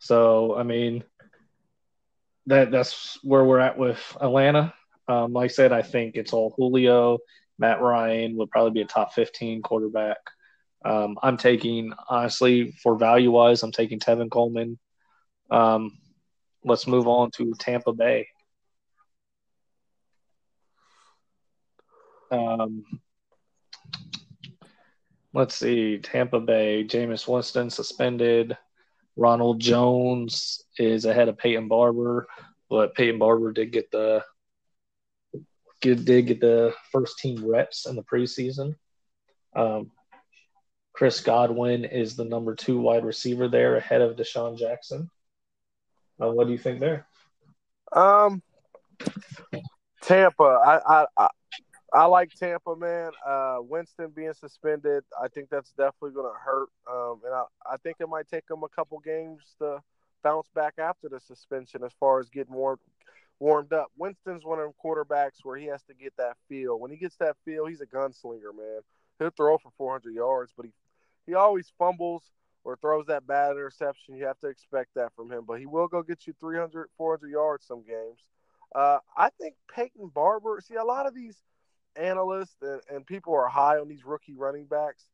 [0.00, 1.02] So, I mean,
[2.46, 4.74] that that's where we're at with Atlanta.
[5.08, 7.18] Um, like I said, I think it's all Julio.
[7.58, 10.18] Matt Ryan would probably be a top 15 quarterback.
[10.84, 14.78] Um, I'm taking honestly for value wise, I'm taking Tevin Coleman.
[15.50, 15.96] Um,
[16.64, 18.28] let's move on to Tampa Bay.
[22.30, 22.84] Um,
[25.32, 28.56] let's see, Tampa Bay, Jameis Winston suspended.
[29.16, 32.26] Ronald Jones is ahead of Peyton Barber,
[32.68, 34.22] but Peyton Barber did get the
[35.80, 38.74] did get the first team reps in the preseason.
[39.54, 39.90] Um,
[40.94, 45.10] Chris Godwin is the number two wide receiver there, ahead of DeSean Jackson.
[46.22, 47.06] Uh, what do you think there?
[47.92, 48.40] Um,
[50.02, 50.42] Tampa.
[50.64, 51.28] I I
[51.92, 53.10] I, like Tampa, man.
[53.26, 56.68] Uh, Winston being suspended, I think that's definitely going to hurt.
[56.90, 59.80] Um, and I, I think it might take them a couple games to
[60.22, 62.80] bounce back after the suspension as far as getting warmed
[63.40, 63.88] warmed up.
[63.96, 66.78] Winston's one of them quarterbacks where he has to get that feel.
[66.78, 68.80] When he gets that feel, he's a gunslinger, man.
[69.18, 70.72] He'll throw for 400 yards, but he
[71.26, 72.22] he always fumbles
[72.64, 74.16] or throws that bad interception.
[74.16, 77.28] You have to expect that from him, but he will go get you 300, 400
[77.28, 78.20] yards some games.
[78.74, 80.60] Uh, I think Peyton Barber.
[80.60, 81.36] See, a lot of these
[81.96, 85.04] analysts and, and people are high on these rookie running backs.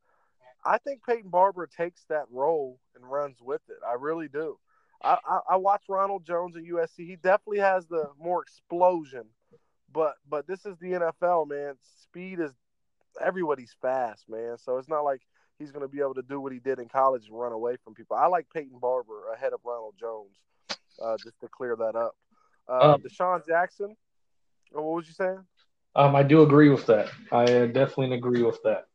[0.65, 3.79] I think Peyton Barber takes that role and runs with it.
[3.87, 4.59] I really do.
[5.03, 7.07] I, I, I watch Ronald Jones at USC.
[7.07, 9.25] He definitely has the more explosion,
[9.93, 11.75] but but this is the NFL, man.
[12.03, 12.53] Speed is
[13.21, 14.57] everybody's fast, man.
[14.59, 15.23] So it's not like
[15.61, 17.77] he's going to be able to do what he did in college and run away
[17.85, 18.17] from people.
[18.17, 20.35] I like Peyton Barber ahead of Ronald Jones,
[21.01, 22.17] uh, just to clear that up.
[22.69, 23.95] Uh, um, DeSean Jackson.
[24.73, 25.45] What was you saying?
[25.95, 27.11] Um, I do agree with that.
[27.31, 28.87] I uh, definitely agree with that.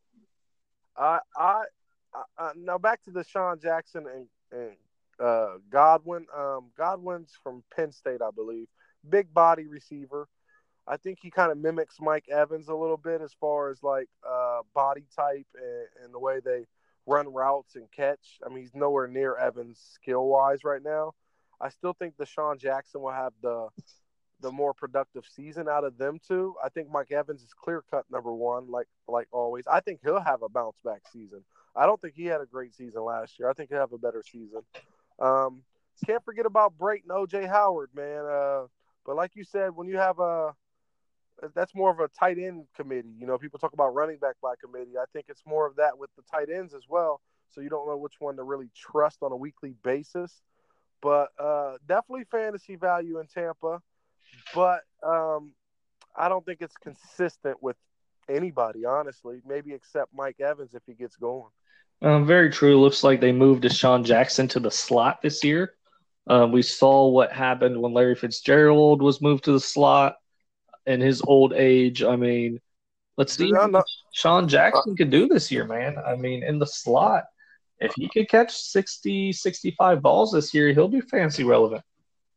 [0.96, 1.62] I, I,
[2.38, 4.76] I, now back to DeSean Jackson and, and
[5.20, 6.26] uh, Godwin.
[6.36, 8.66] Um, Godwin's from Penn State, I believe.
[9.08, 10.26] Big body receiver.
[10.88, 14.08] I think he kind of mimics Mike Evans a little bit as far as like
[14.28, 16.66] uh, body type and, and, the way they
[17.06, 18.38] run routes and catch.
[18.44, 21.14] I mean, he's nowhere near Evans skill wise right now.
[21.60, 23.68] I still think DeSean Jackson will have the
[24.40, 26.54] the more productive season out of them two.
[26.62, 29.66] I think Mike Evans is clear cut number one, like like always.
[29.66, 31.42] I think he'll have a bounce back season.
[31.74, 33.50] I don't think he had a great season last year.
[33.50, 34.60] I think he'll have a better season.
[35.18, 35.62] Um,
[36.04, 38.24] can't forget about Brayton OJ Howard, man.
[38.24, 38.66] Uh,
[39.04, 40.54] but like you said, when you have a
[41.54, 43.12] that's more of a tight end committee.
[43.18, 44.96] You know, people talk about running back by committee.
[44.98, 47.20] I think it's more of that with the tight ends as well.
[47.50, 50.32] So you don't know which one to really trust on a weekly basis.
[51.02, 53.80] But uh, definitely fantasy value in Tampa.
[54.54, 55.52] But um,
[56.14, 57.76] I don't think it's consistent with
[58.28, 59.40] anybody, honestly.
[59.46, 61.50] Maybe except Mike Evans if he gets going.
[62.02, 62.80] Um, very true.
[62.80, 65.74] Looks like they moved DeSean Jackson to the slot this year.
[66.28, 70.16] Uh, we saw what happened when Larry Fitzgerald was moved to the slot
[70.86, 72.02] in his old age.
[72.02, 72.60] I mean,
[73.16, 75.96] let's see what Sean Jackson could do this year, man.
[76.04, 77.24] I mean, in the slot,
[77.78, 81.82] if he could catch 60, 65 balls this year, he'll be fancy relevant.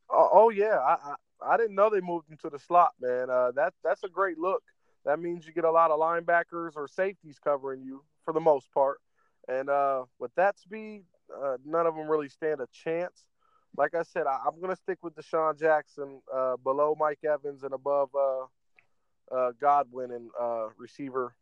[0.10, 3.30] Oh, oh yeah, I, I, I didn't know they moved him to the slot, man.
[3.30, 4.64] Uh, that that's a great look.
[5.06, 8.72] That means you get a lot of linebackers or safeties covering you for the most
[8.74, 8.97] part.
[9.47, 13.24] And uh, with that speed, uh, none of them really stand a chance
[13.78, 17.63] like I said, I, am going to stick with DeSean Jackson uh, below Mike Evans
[17.63, 21.34] and above uh, uh, Godwin and uh, receiver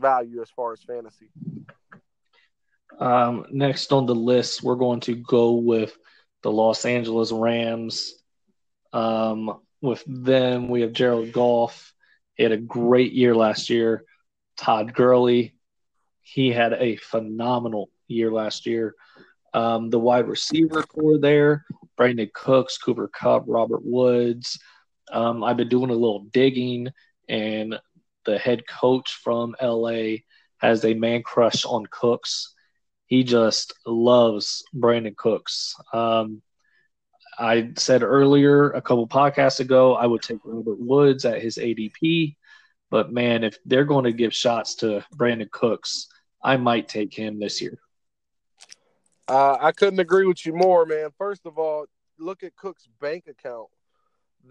[0.00, 1.28] value as far as fantasy.
[2.98, 5.96] Um, next on the list, we're going to go with
[6.42, 8.14] the Los Angeles Rams.
[8.92, 11.92] Um, with them, we have Jared Goff.
[12.34, 14.04] He had a great year last year.
[14.56, 15.54] Todd Gurley,
[16.20, 18.94] he had a phenomenal year last year.
[19.54, 21.64] Um, the wide receiver core there,
[21.98, 24.58] Brandin Cooks, Cooper Kupp, Robert Woods.
[25.10, 26.88] Um, I've been doing a little digging,
[27.28, 27.78] and
[28.24, 30.16] the head coach from LA
[30.58, 32.54] has a man crush on Cooks.
[33.06, 35.74] He just loves Brandin Cooks.
[35.92, 36.40] Um,
[37.38, 42.36] I said earlier, a couple podcasts ago, I would take Robert Woods at his ADP.
[42.90, 46.08] But man, if they're going to give shots to Brandin Cooks,
[46.42, 47.78] I might take him this year.
[49.28, 51.10] Uh, I couldn't agree with you more, man.
[51.16, 51.86] First of all,
[52.18, 53.68] look at Cook's bank account.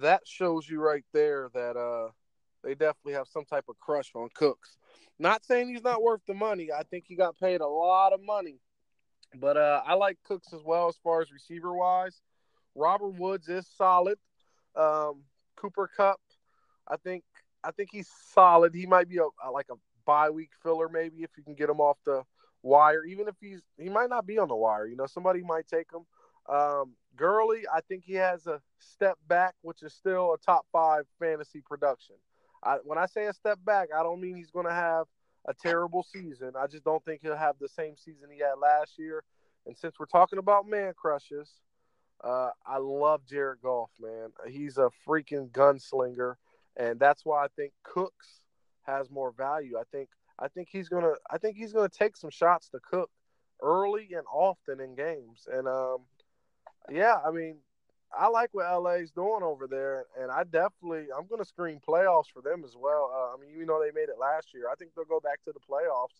[0.01, 2.11] That shows you right there that uh,
[2.63, 4.78] they definitely have some type of crush on Cooks.
[5.19, 6.69] Not saying he's not worth the money.
[6.72, 8.59] I think he got paid a lot of money.
[9.36, 12.22] But uh, I like Cooks as well as far as receiver wise.
[12.76, 14.17] Robert Woods is solid.
[14.76, 15.24] Um,
[15.55, 16.19] Cooper Kupp,
[16.88, 17.24] I think
[17.63, 18.74] I think he's solid.
[18.74, 21.80] He might be a, like a bye week filler maybe if you can get him
[21.80, 22.24] off the
[22.64, 24.88] wire, even if he's he might not be on the wire.
[24.88, 26.05] You know, somebody might take him.
[26.53, 31.05] Um, Gurley, I think he has a step back, which is still a top five
[31.20, 32.16] fantasy production.
[32.64, 35.05] I, when I say a step back, I don't mean he's going to have
[35.47, 36.53] a terrible season.
[36.57, 39.24] I just don't think he'll have the same season he had last year.
[39.66, 41.49] And since we're talking about man crushes,
[42.24, 44.30] uh, I love Jared Goff, man.
[44.47, 46.36] He's a freaking gunslinger,
[46.78, 48.41] and that's why I think Cooks
[48.84, 49.78] has more value.
[49.80, 50.09] I think
[50.41, 53.09] I think he's gonna I think he's gonna take some shots to cook
[53.61, 55.47] early and often in games.
[55.51, 55.97] And um,
[56.89, 57.57] yeah, I mean,
[58.17, 62.41] I like what LA's doing over there, and I definitely I'm gonna screen playoffs for
[62.41, 63.11] them as well.
[63.13, 65.43] Uh, I mean, even though they made it last year, I think they'll go back
[65.45, 66.19] to the playoffs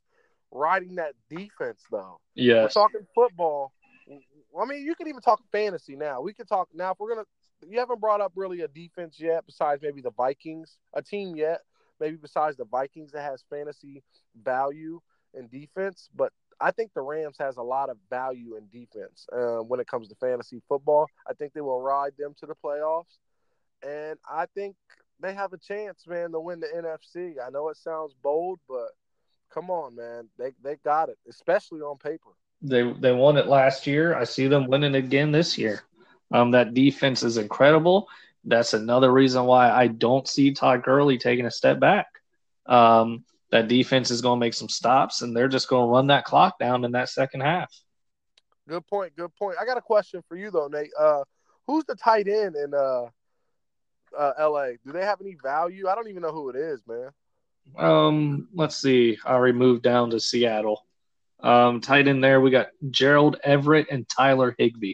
[0.52, 2.20] riding that defense though.
[2.36, 3.74] Yeah, We're talking football.
[4.60, 6.22] I mean, you can even talk fantasy now.
[6.22, 7.28] We can talk now if we're gonna.
[7.68, 11.62] You haven't brought up really a defense yet, besides maybe the Vikings, a team yet,
[12.02, 14.04] maybe besides the Vikings that has fantasy
[14.44, 15.00] value
[15.34, 16.10] in defense.
[16.14, 19.88] But I think the Rams has a lot of value in defense uh, when it
[19.88, 21.08] comes to fantasy football.
[21.30, 23.20] I think they will ride them to the playoffs,
[23.88, 24.76] and I think
[25.22, 27.36] they have a chance, man, to win the NFC.
[27.46, 28.90] I know it sounds bold, but
[29.54, 32.32] come on, man, they they got it, especially on paper.
[32.62, 34.16] They they won it last year.
[34.16, 35.84] I see them winning again this year.
[36.32, 38.08] Um, that defense is incredible.
[38.44, 42.08] That's another reason why I don't see Todd Gurley taking a step back.
[42.66, 46.08] Um, that defense is going to make some stops, and they're just going to run
[46.08, 47.72] that clock down in that second half.
[48.68, 49.16] Good point.
[49.16, 49.58] Good point.
[49.60, 50.92] I got a question for you though, Nate.
[50.98, 51.24] Uh,
[51.68, 53.06] who's the tight end in uh,
[54.18, 54.78] uh, L.A.?
[54.86, 55.88] Do they have any value?
[55.88, 57.10] I don't even know who it is, man.
[57.78, 59.18] Um, let's see.
[59.26, 60.86] I already moved down to Seattle.
[61.42, 64.94] Um, tight end there, we got Gerald Everett and Tyler Higbee.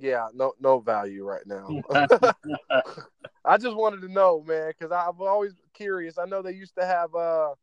[0.00, 1.68] Yeah, no, no value right now.
[3.44, 6.18] I just wanted to know, man, because I'm always curious.
[6.18, 7.54] I know they used to have uh,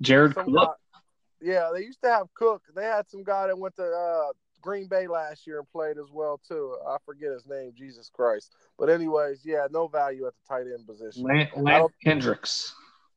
[0.00, 0.54] Jared Cook.
[0.54, 1.00] guy-
[1.42, 2.62] yeah, they used to have Cook.
[2.74, 4.32] They had some guy that went to uh,
[4.62, 6.76] Green Bay last year and played as well too.
[6.88, 8.52] I forget his name, Jesus Christ.
[8.78, 11.24] But anyways, yeah, no value at the tight end position.
[11.24, 12.74] Lan- I Lance Kendricks.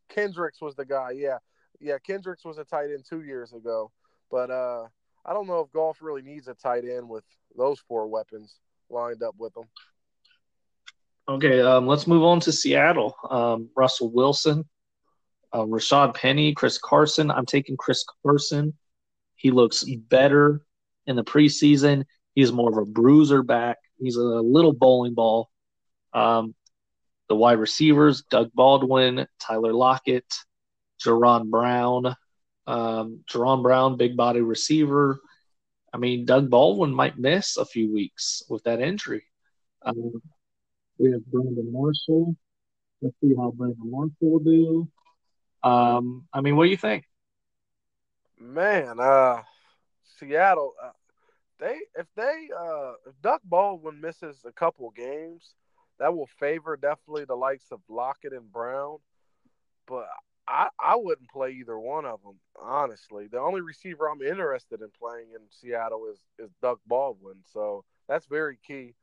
[0.10, 1.12] Kendricks was the guy.
[1.12, 1.38] Yeah,
[1.80, 3.92] yeah, Kendricks was a tight end two years ago.
[4.30, 4.88] But uh,
[5.26, 7.24] I don't know if Goff really needs a tight end with
[7.58, 8.56] those four weapons
[8.90, 9.66] lined up with them.
[11.28, 13.16] Okay, um, let's move on to Seattle.
[13.30, 14.66] Um, Russell Wilson,
[15.54, 17.30] uh, Rashaad Penny, Chris Carson.
[17.30, 18.74] I'm taking Chris Carson.
[19.36, 20.64] He looks better
[21.06, 22.06] in the preseason.
[22.34, 23.78] He's more of a bruiser back.
[24.00, 25.50] He's a little bowling ball.
[26.14, 26.56] Um,
[27.28, 30.34] the wide receivers: Doug Baldwin, Tyler Lockett,
[31.00, 32.16] Jaron Brown.
[32.70, 35.20] Um, Jaron Brown, big body receiver.
[35.92, 39.24] I mean, Doug Baldwin might miss a few weeks with that injury.
[39.82, 40.22] Um,
[41.00, 42.36] we have Brandon Marshall.
[43.02, 44.88] Let's see how Brandon Marshall will do.
[45.64, 47.06] Um, I mean, what do you think?
[48.40, 49.42] Man, uh,
[50.20, 50.92] Seattle, uh,
[51.60, 55.56] they if they uh if Doug Baldwin misses a couple games,
[55.98, 59.00] that will favor definitely the likes of Lockett and Brown.
[59.88, 60.08] But
[60.50, 63.28] I I wouldn't play either one of them honestly.
[63.28, 68.26] The only receiver I'm interested in playing in Seattle is is Doug Baldwin, so that's
[68.26, 68.96] very key.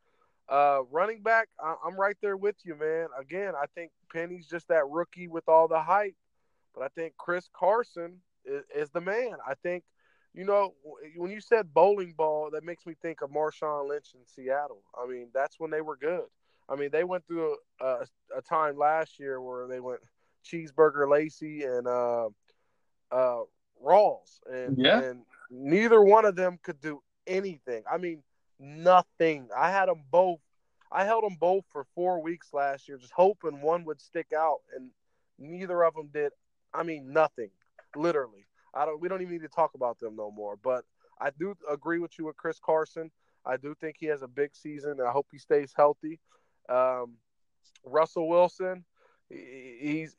[0.48, 3.08] Uh, running back, I, I'm right there with you, man.
[3.18, 6.14] Again, I think Penny's just that rookie with all the hype,
[6.74, 9.34] but I think Chris Carson is, is the man.
[9.46, 9.82] I think,
[10.34, 10.74] you know,
[11.16, 14.82] when you said bowling ball, that makes me think of Marshawn Lynch in Seattle.
[14.96, 16.26] I mean, that's when they were good.
[16.68, 18.06] I mean, they went through a, a,
[18.38, 20.00] a time last year where they went
[20.46, 22.28] cheeseburger Lacy and uh,
[23.10, 23.42] uh,
[23.84, 25.02] Rawls, and Yeah.
[25.02, 27.84] and neither one of them could do anything.
[27.90, 28.22] I mean,
[28.58, 29.48] nothing.
[29.56, 30.40] I had them both.
[30.90, 34.60] I held them both for four weeks last year, just hoping one would stick out,
[34.74, 34.90] and
[35.38, 36.32] neither of them did.
[36.72, 37.50] I mean, nothing,
[37.94, 38.46] literally.
[38.74, 39.00] I don't.
[39.00, 40.56] We don't even need to talk about them no more.
[40.56, 40.84] But
[41.20, 43.10] I do agree with you with Chris Carson.
[43.44, 44.98] I do think he has a big season.
[45.00, 46.20] I hope he stays healthy.
[46.68, 47.14] Um,
[47.84, 48.84] Russell Wilson,
[49.28, 50.16] he's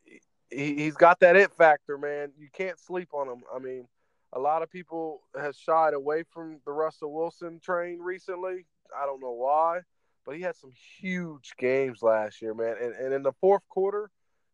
[0.49, 2.31] he, he's got that it factor, man.
[2.37, 3.43] You can't sleep on him.
[3.53, 3.87] I mean,
[4.33, 8.65] a lot of people have shied away from the Russell Wilson train recently.
[8.97, 9.81] I don't know why,
[10.25, 12.75] but he had some huge games last year, man.
[12.81, 14.09] And, and in the fourth quarter,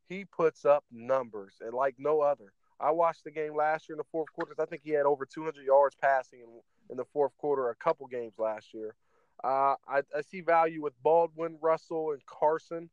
[0.07, 2.53] he puts up numbers and like no other.
[2.79, 4.53] I watched the game last year in the fourth quarter.
[4.59, 6.47] I think he had over 200 yards passing in,
[6.89, 8.95] in the fourth quarter a couple games last year.
[9.43, 12.89] Uh, I, I see value with Baldwin, Russell, and Carson.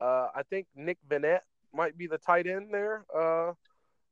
[0.00, 1.40] Uh, I think Nick Vannett
[1.74, 3.52] might be the tight end there uh,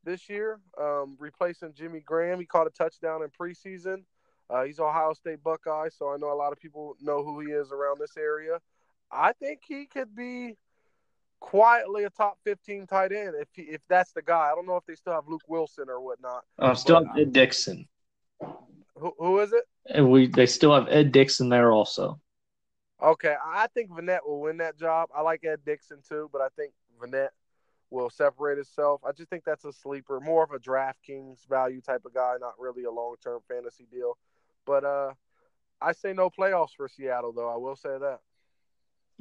[0.05, 2.41] this year, um, replacing Jimmy Graham.
[2.41, 4.03] He caught a touchdown in preseason.
[4.49, 7.49] Uh, he's Ohio State Buckeye, so I know a lot of people know who he
[7.49, 8.61] is around this area.
[9.11, 10.57] I think he could be
[11.41, 14.51] quietly a top 15 tight end if he, if that's the guy.
[14.51, 16.45] I don't know if they still have Luke Wilson or whatnot.
[16.59, 17.87] Uh, still have Ed Dickson.
[18.41, 19.65] Who, who is it?
[19.87, 22.21] And we they still have Ed Dickson there also.
[23.03, 25.11] Okay, I think Vannett will win that job.
[25.15, 27.29] I like Ed Dickson too, but I think Vannett
[27.91, 29.03] will separate itself.
[29.07, 32.55] I just think that's a sleeper, more of a DraftKings value type of guy, not
[32.59, 34.17] really a long term fantasy deal.
[34.65, 35.13] But uh,
[35.81, 37.53] I say no playoffs for Seattle, though.
[37.53, 38.21] I will say that.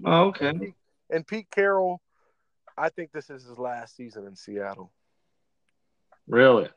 [0.06, 0.48] Oh, okay.
[0.48, 0.76] And Pete,
[1.10, 2.02] and Pete Carroll,
[2.78, 4.92] I think this is his last season in Seattle.
[6.28, 6.70] Really?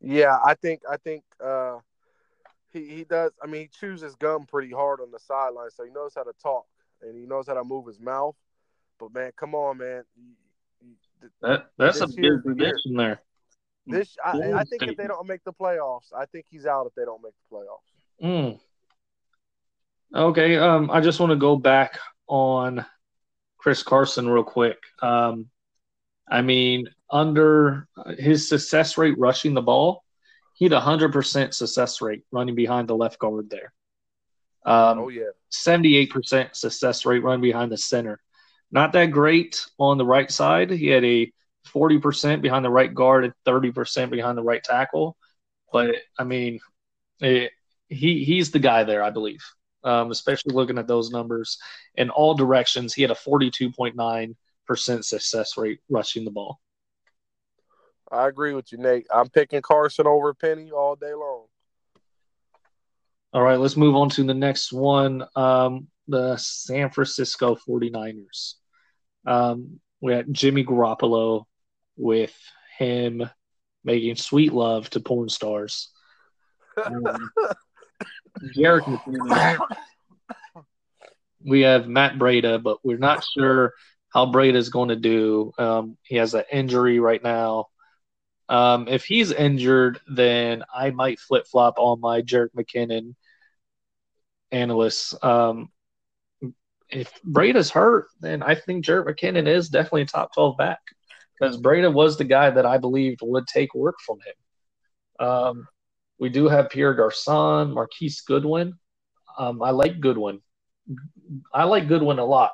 [0.00, 1.78] Yeah, I think I think uh,
[2.72, 3.32] he he does.
[3.42, 6.22] I mean, he chews his gum pretty hard on the sideline, so he knows how
[6.22, 6.66] to talk
[7.02, 8.36] and he knows how to move his mouth.
[8.98, 10.04] But man, come on, man.
[11.42, 13.20] That that's a big prediction there.
[13.86, 16.94] This I, I think if they don't make the playoffs, I think he's out if
[16.94, 18.24] they don't make the playoffs.
[18.24, 18.60] Mm.
[20.14, 22.84] Okay, um, I just want to go back on
[23.58, 24.78] Chris Carson real quick.
[25.02, 25.46] Um,
[26.28, 30.02] I mean, under his success rate rushing the ball,
[30.60, 33.72] he had a hundred percent success rate running behind the left guard there.
[34.64, 38.20] Um, oh yeah, seventy-eight percent success rate running behind the center.
[38.70, 40.70] Not that great on the right side.
[40.70, 41.32] He had a
[41.64, 45.16] forty percent behind the right guard and thirty percent behind the right tackle.
[45.72, 46.60] But I mean,
[47.18, 47.50] it,
[47.88, 49.42] he he's the guy there, I believe
[49.84, 51.58] um, especially looking at those numbers
[51.94, 52.94] in all directions.
[52.94, 56.60] He had a 42.9% success rate rushing the ball.
[58.10, 59.06] I agree with you, Nate.
[59.12, 61.46] I'm picking Carson over Penny all day long.
[63.32, 65.24] All right, let's move on to the next one.
[65.36, 68.54] Um, the San Francisco 49ers.
[69.26, 71.44] Um, we had Jimmy Garoppolo
[71.96, 72.36] with
[72.78, 73.28] him
[73.84, 75.90] making sweet love to porn stars.
[76.82, 77.30] Um,
[81.44, 83.74] we have Matt Breida, but we're not sure
[84.10, 85.52] how Breida is going to do.
[85.58, 87.66] Um, he has an injury right now.
[88.50, 93.14] Um, if he's injured, then I might flip flop on my Jerick McKinnon
[94.50, 95.14] analysts.
[95.22, 95.70] Um,
[96.88, 100.80] if Breida's hurt, then I think Jerick McKinnon is definitely a top 12 back
[101.38, 105.26] because Breida was the guy that I believed would take work from him.
[105.26, 105.68] Um,
[106.18, 108.74] we do have Pierre Garcon, Marquise Goodwin.
[109.38, 110.40] Um, I like Goodwin.
[111.54, 112.50] I like Goodwin a lot.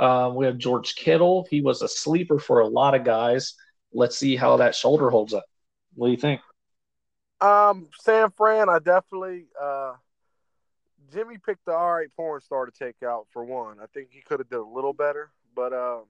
[0.00, 1.46] Um, we have George Kittle.
[1.48, 3.54] He was a sleeper for a lot of guys.
[3.92, 5.44] Let's see how that shoulder holds up.
[5.94, 6.40] What do you think?
[7.40, 9.94] Um, San Fran, I definitely uh,
[11.12, 13.78] Jimmy picked the all right porn star to take out for one.
[13.82, 16.04] I think he could have done a little better, but um,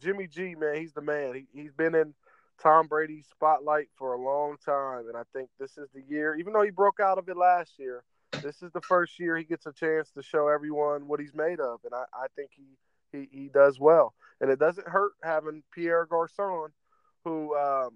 [0.00, 1.34] Jimmy G, man, he's the man.
[1.34, 2.14] He, he's been in
[2.62, 6.36] Tom Brady's spotlight for a long time, and I think this is the year.
[6.36, 8.04] Even though he broke out of it last year,
[8.42, 11.60] this is the first year he gets a chance to show everyone what he's made
[11.60, 12.76] of, and I, I think he,
[13.12, 14.14] he he does well.
[14.40, 16.70] And it doesn't hurt having Pierre Garcon,
[17.26, 17.90] who, um,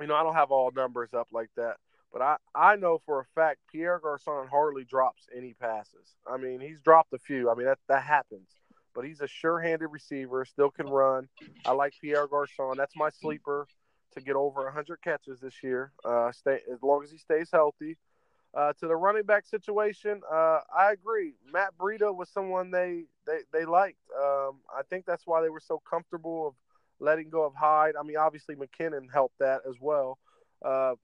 [0.00, 1.76] you know, I don't have all numbers up like that,
[2.12, 6.16] but I I know for a fact Pierre Garcon hardly drops any passes.
[6.26, 7.50] I mean, he's dropped a few.
[7.50, 8.48] I mean that that happens
[8.94, 11.28] but he's a sure-handed receiver, still can run.
[11.64, 12.76] I like Pierre Garcon.
[12.76, 13.66] That's my sleeper
[14.14, 15.92] to get over 100 catches this year.
[16.04, 17.96] Uh, stay as long as he stays healthy.
[18.54, 21.32] Uh, to the running back situation, uh, I agree.
[21.50, 23.96] Matt Breida was someone they they, they liked.
[24.14, 26.54] Um, I think that's why they were so comfortable of
[27.02, 27.94] letting go of Hyde.
[27.98, 30.18] I mean, obviously McKinnon helped that as well.
[30.64, 30.94] Uh,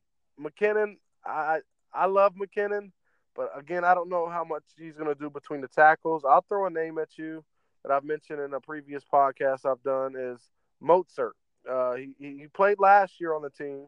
[0.40, 0.96] McKinnon,
[1.26, 1.58] I
[1.92, 2.92] I love McKinnon,
[3.34, 6.24] but again, I don't know how much he's going to do between the tackles.
[6.24, 7.44] I'll throw a name at you
[7.82, 10.40] that I've mentioned in a previous podcast I've done is
[10.82, 11.32] Mostert.
[11.68, 13.86] Uh, he, he played last year on the team.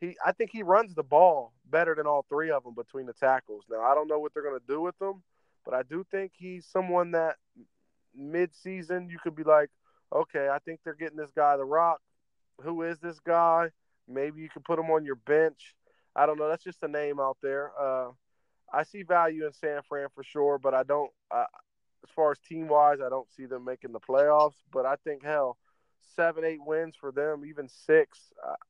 [0.00, 3.14] He I think he runs the ball better than all three of them between the
[3.14, 3.64] tackles.
[3.70, 5.22] Now I don't know what they're going to do with them,
[5.64, 7.36] but I do think he's someone that
[8.14, 9.70] mid-season you could be like,
[10.12, 12.00] okay, I think they're getting this guy the rock.
[12.62, 13.70] Who is this guy?
[14.08, 15.74] Maybe you could put him on your bench.
[16.14, 16.48] I don't know.
[16.48, 17.72] That's just a name out there.
[17.78, 18.10] Uh,
[18.72, 21.10] I see value in San Fran for sure, but I don't.
[21.30, 21.44] I,
[22.04, 24.54] as far as team wise, I don't see them making the playoffs.
[24.72, 25.58] But I think hell,
[26.14, 28.18] seven, eight wins for them, even six.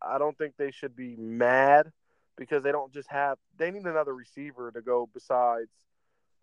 [0.03, 1.93] I don't think they should be mad
[2.37, 3.39] because they don't just have.
[3.59, 5.70] They need another receiver to go besides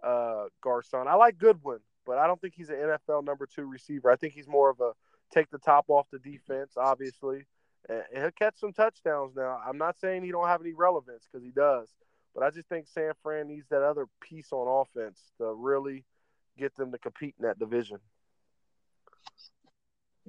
[0.03, 1.07] uh, Garcon.
[1.07, 4.11] I like Goodwin, but I don't think he's an NFL number two receiver.
[4.11, 4.91] I think he's more of a
[5.33, 7.45] take the top off the defense, obviously.
[7.89, 9.59] And he'll catch some touchdowns now.
[9.67, 11.89] I'm not saying he don't have any relevance because he does,
[12.33, 16.05] but I just think San Fran needs that other piece on offense to really
[16.57, 17.97] get them to compete in that division.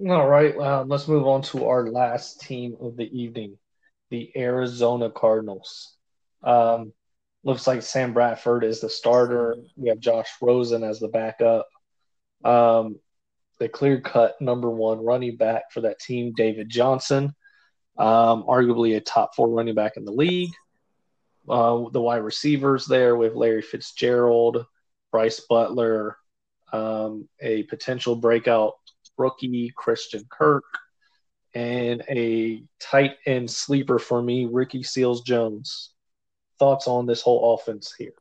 [0.08, 3.56] All right, uh, let's move on to our last team of the evening,
[4.10, 5.94] the Arizona Cardinals.
[6.42, 6.92] Um,
[7.44, 9.56] looks like Sam Bradford is the starter.
[9.76, 11.68] We have Josh Rosen as the backup.
[12.42, 12.98] Um,
[13.60, 17.34] the clear cut number one running back for that team, David Johnson,
[17.98, 20.52] um, arguably a top four running back in the league.
[21.48, 24.64] Uh, the wide receivers there with Larry Fitzgerald,
[25.12, 26.16] Brice Butler,
[26.72, 28.74] um, a potential breakout
[29.18, 30.64] rookie, Christian Kirk,
[31.54, 35.93] and a tight end sleeper for me, Ricky Seals Jones.
[36.64, 38.14] Thoughts on this whole offense here?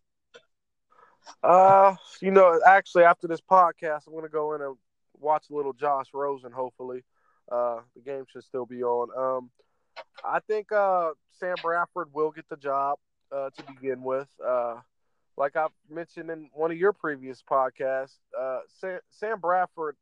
[1.42, 4.76] Uh, you know, actually, after this podcast, I'm going to go in and
[5.18, 6.52] watch a little Josh Rosen.
[6.52, 7.06] Hopefully,
[7.50, 9.08] uh, the game should still be on.
[9.18, 9.50] Um,
[10.26, 13.00] I think uh, Sam Bradford will get the job
[13.32, 14.28] uh, to begin with.
[14.46, 14.76] Uh,
[15.38, 19.96] like I mentioned in one of your previous podcasts, uh, Sam, Sam Bradford,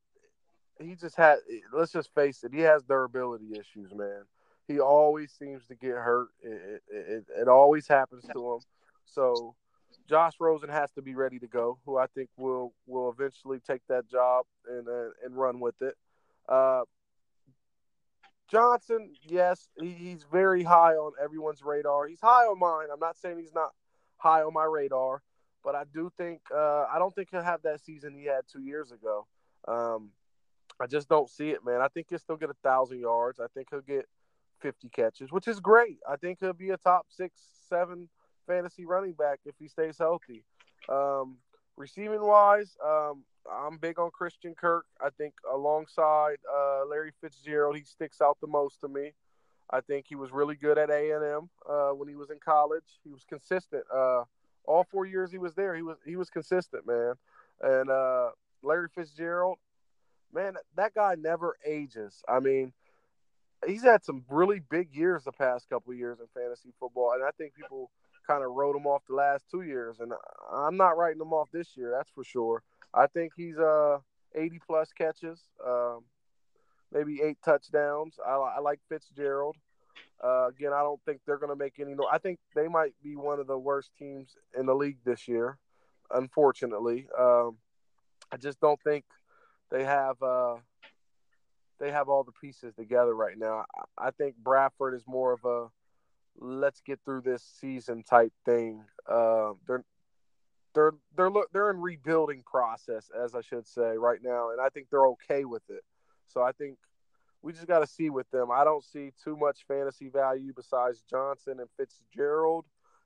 [0.80, 1.38] he just had.
[1.72, 4.24] Let's just face it, he has durability issues, man.
[4.72, 6.30] He always seems to get hurt.
[6.44, 8.60] It, it, it, it always happens to him.
[9.06, 9.56] So
[10.08, 13.82] Josh Rosen has to be ready to go, who I think will will eventually take
[13.88, 15.96] that job and uh, and run with it.
[16.48, 16.82] Uh,
[18.50, 22.08] Johnson, yes, he, he's very high on everyone's radar.
[22.08, 22.88] He's high on mine.
[22.92, 23.72] I'm not saying he's not
[24.18, 25.22] high on my radar,
[25.64, 28.62] but I do think uh, I don't think he'll have that season he had two
[28.62, 29.28] years ago.
[29.68, 30.10] Um,
[30.80, 31.82] I just don't see it, man.
[31.82, 33.40] I think he'll still get a thousand yards.
[33.40, 34.08] I think he'll get
[34.62, 35.98] 50 catches, which is great.
[36.10, 37.40] I think he'll be a top six,
[37.70, 38.10] seven
[38.48, 40.44] fantasy running back if he stays healthy.
[40.90, 41.38] Um,
[41.78, 44.86] receiving wise, um, I'm big on Christian Kirk.
[45.04, 49.14] I think alongside uh, Larry Fitzgerald, he sticks out the most to me.
[49.70, 52.40] I think he was really good at A and M uh, when he was in
[52.44, 53.00] college.
[53.04, 53.84] He was consistent.
[53.94, 54.24] Uh,
[54.66, 57.14] all four years he was there, he was he was consistent, man.
[57.62, 58.32] And uh,
[58.64, 59.58] Larry Fitzgerald,
[60.34, 62.24] man, that guy never ages.
[62.28, 62.74] I mean,
[63.68, 67.32] he's had some really big years the past couple years in fantasy football, and I
[67.32, 67.92] think people
[68.28, 70.14] kind of wrote him off the last two years, and
[70.54, 71.92] I'm not writing him off this year.
[71.96, 72.64] That's for sure.
[72.94, 74.00] I think he's uh
[74.36, 76.04] 80 plus catches, um,
[76.92, 78.16] maybe eight touchdowns.
[78.26, 79.58] I, I like Fitzgerald.
[80.24, 81.96] Uh, again, I don't think they're going to make any.
[81.96, 85.28] No, I think they might be one of the worst teams in the league this
[85.28, 85.58] year.
[86.12, 87.58] Unfortunately, um,
[88.32, 89.04] I just don't think
[89.72, 90.56] they have uh,
[91.82, 93.66] they have all the pieces together right now.
[93.98, 95.68] I, think Bradford is more of a
[96.38, 98.84] let's get through this season type thing.
[99.10, 99.84] Uh, they're
[100.76, 104.88] they're they're they're in rebuilding process, as I should say, right now, and I think
[104.90, 105.84] they're okay with it.
[106.28, 106.78] So I think
[107.42, 108.50] we just got to see with them.
[108.52, 112.66] I don't see too much fantasy value besides Johnson and Fitzgerald.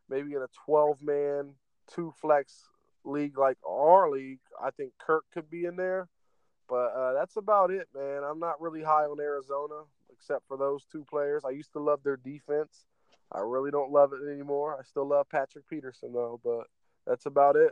[0.09, 1.53] Maybe in a 12 man,
[1.91, 2.67] two flex
[3.05, 6.09] league like our league, I think Kirk could be in there.
[6.67, 8.23] But uh, that's about it, man.
[8.23, 11.43] I'm not really high on Arizona except for those two players.
[11.45, 12.85] I used to love their defense.
[13.31, 14.77] I really don't love it anymore.
[14.79, 16.67] I still love Patrick Peterson though, but
[17.05, 17.71] that's about it.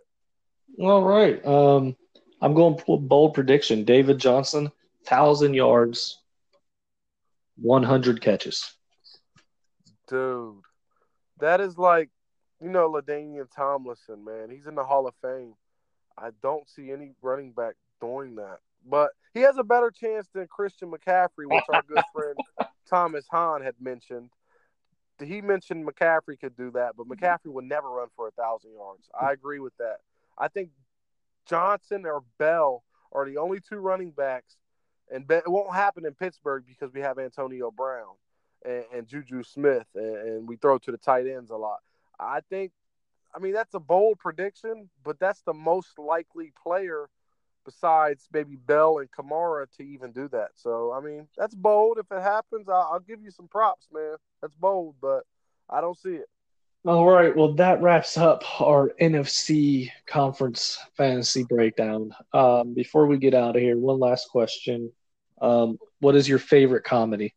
[0.79, 1.43] All right.
[1.45, 1.95] Um,
[2.41, 2.77] I'm going
[3.07, 3.83] bold prediction.
[3.83, 4.71] David Johnson,
[5.05, 6.21] thousand yards,
[7.61, 8.73] 100 catches.
[10.07, 10.55] Dude,
[11.39, 12.09] that is like,
[12.61, 14.49] you know, LaDainian Tomlinson, man.
[14.49, 15.53] He's in the Hall of Fame.
[16.17, 18.59] I don't see any running back doing that.
[18.88, 22.38] But he has a better chance than Christian McCaffrey, which our good friend
[22.89, 24.29] Thomas Hahn had mentioned.
[25.23, 29.09] He mentioned McCaffrey could do that, but McCaffrey would never run for a thousand yards.
[29.19, 29.97] I agree with that.
[30.38, 30.69] I think
[31.47, 34.57] Johnson or Bell are the only two running backs
[35.11, 38.15] and it won't happen in Pittsburgh because we have Antonio Brown
[38.65, 41.79] and, and Juju Smith, and, and, we throw to the tight ends a lot.
[42.19, 42.71] I think,
[43.36, 47.09] I mean, that's a bold prediction, but that's the most likely player
[47.66, 50.49] besides maybe Bell and Kamara to even do that.
[50.55, 51.97] So, I mean, that's bold.
[51.97, 54.16] If it happens, I'll, I'll give you some props, man.
[54.41, 55.24] That's bold, but
[55.70, 56.30] I don't see it.
[56.86, 57.36] All right.
[57.36, 62.14] Well, that wraps up our NFC conference fantasy breakdown.
[62.34, 64.91] Um, before we get out of here, one last question.
[65.41, 67.34] Um, what is your favorite comedy?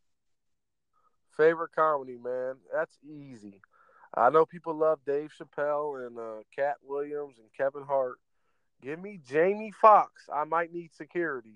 [1.36, 2.56] Favorite comedy, man.
[2.72, 3.60] That's easy.
[4.16, 8.18] I know people love Dave Chappelle and uh, Katt Williams and Kevin Hart.
[8.82, 10.28] Give me Jamie Foxx.
[10.32, 11.54] I might need security.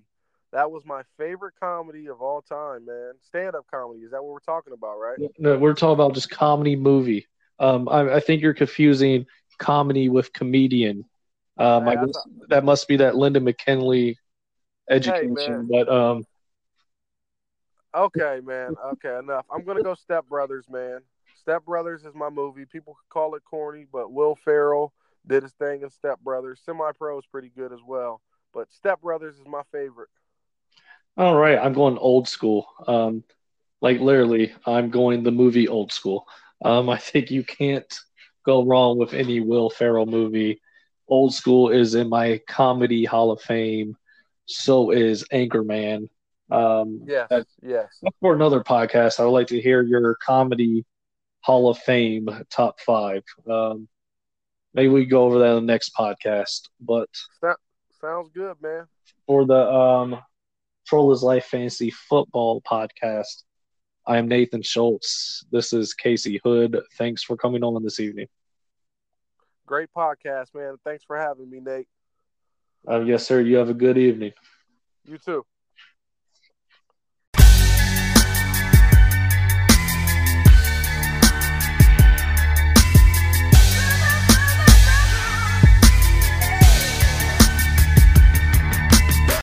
[0.51, 3.13] That was my favorite comedy of all time, man.
[3.21, 4.01] Stand up comedy.
[4.01, 5.17] Is that what we're talking about, right?
[5.39, 7.27] No, we're talking about just comedy movie.
[7.59, 9.25] Um, I, I, think you're confusing
[9.59, 11.05] comedy with comedian.
[11.57, 12.15] Um, I guess
[12.49, 14.17] that must be that Linda McKinley
[14.89, 16.25] education, hey, but um.
[17.95, 18.73] Okay, man.
[18.93, 19.45] Okay, enough.
[19.53, 21.01] I'm gonna go Step Brothers, man.
[21.39, 22.65] Step Brothers is my movie.
[22.65, 24.91] People call it corny, but Will Ferrell
[25.27, 26.61] did his thing in Step Brothers.
[26.65, 28.21] Semi Pro is pretty good as well,
[28.53, 30.09] but Step Brothers is my favorite.
[31.17, 32.67] All right, I'm going old school.
[32.87, 33.23] Um,
[33.81, 36.27] like literally, I'm going the movie old school.
[36.63, 37.91] Um, I think you can't
[38.45, 40.61] go wrong with any Will Ferrell movie.
[41.07, 43.97] Old School is in my comedy Hall of Fame.
[44.45, 46.09] So is Anchorman.
[46.49, 48.01] Um, yes, that, yes.
[48.21, 50.85] For another podcast, I would like to hear your comedy
[51.41, 53.23] Hall of Fame top five.
[53.49, 53.87] Um,
[54.73, 56.69] maybe we go over that in the next podcast.
[56.79, 57.09] But
[57.41, 57.57] that
[57.99, 58.85] sounds good, man.
[59.27, 60.17] For the um,
[60.87, 63.43] Troll is Life Fantasy Football podcast,
[64.07, 65.45] I am Nathan Schultz.
[65.51, 66.79] This is Casey Hood.
[66.97, 68.27] Thanks for coming on this evening.
[69.65, 70.75] Great podcast, man.
[70.83, 71.87] Thanks for having me, Nate.
[72.89, 73.41] Uh, yes, sir.
[73.41, 74.31] You have a good evening.
[75.05, 75.45] You too.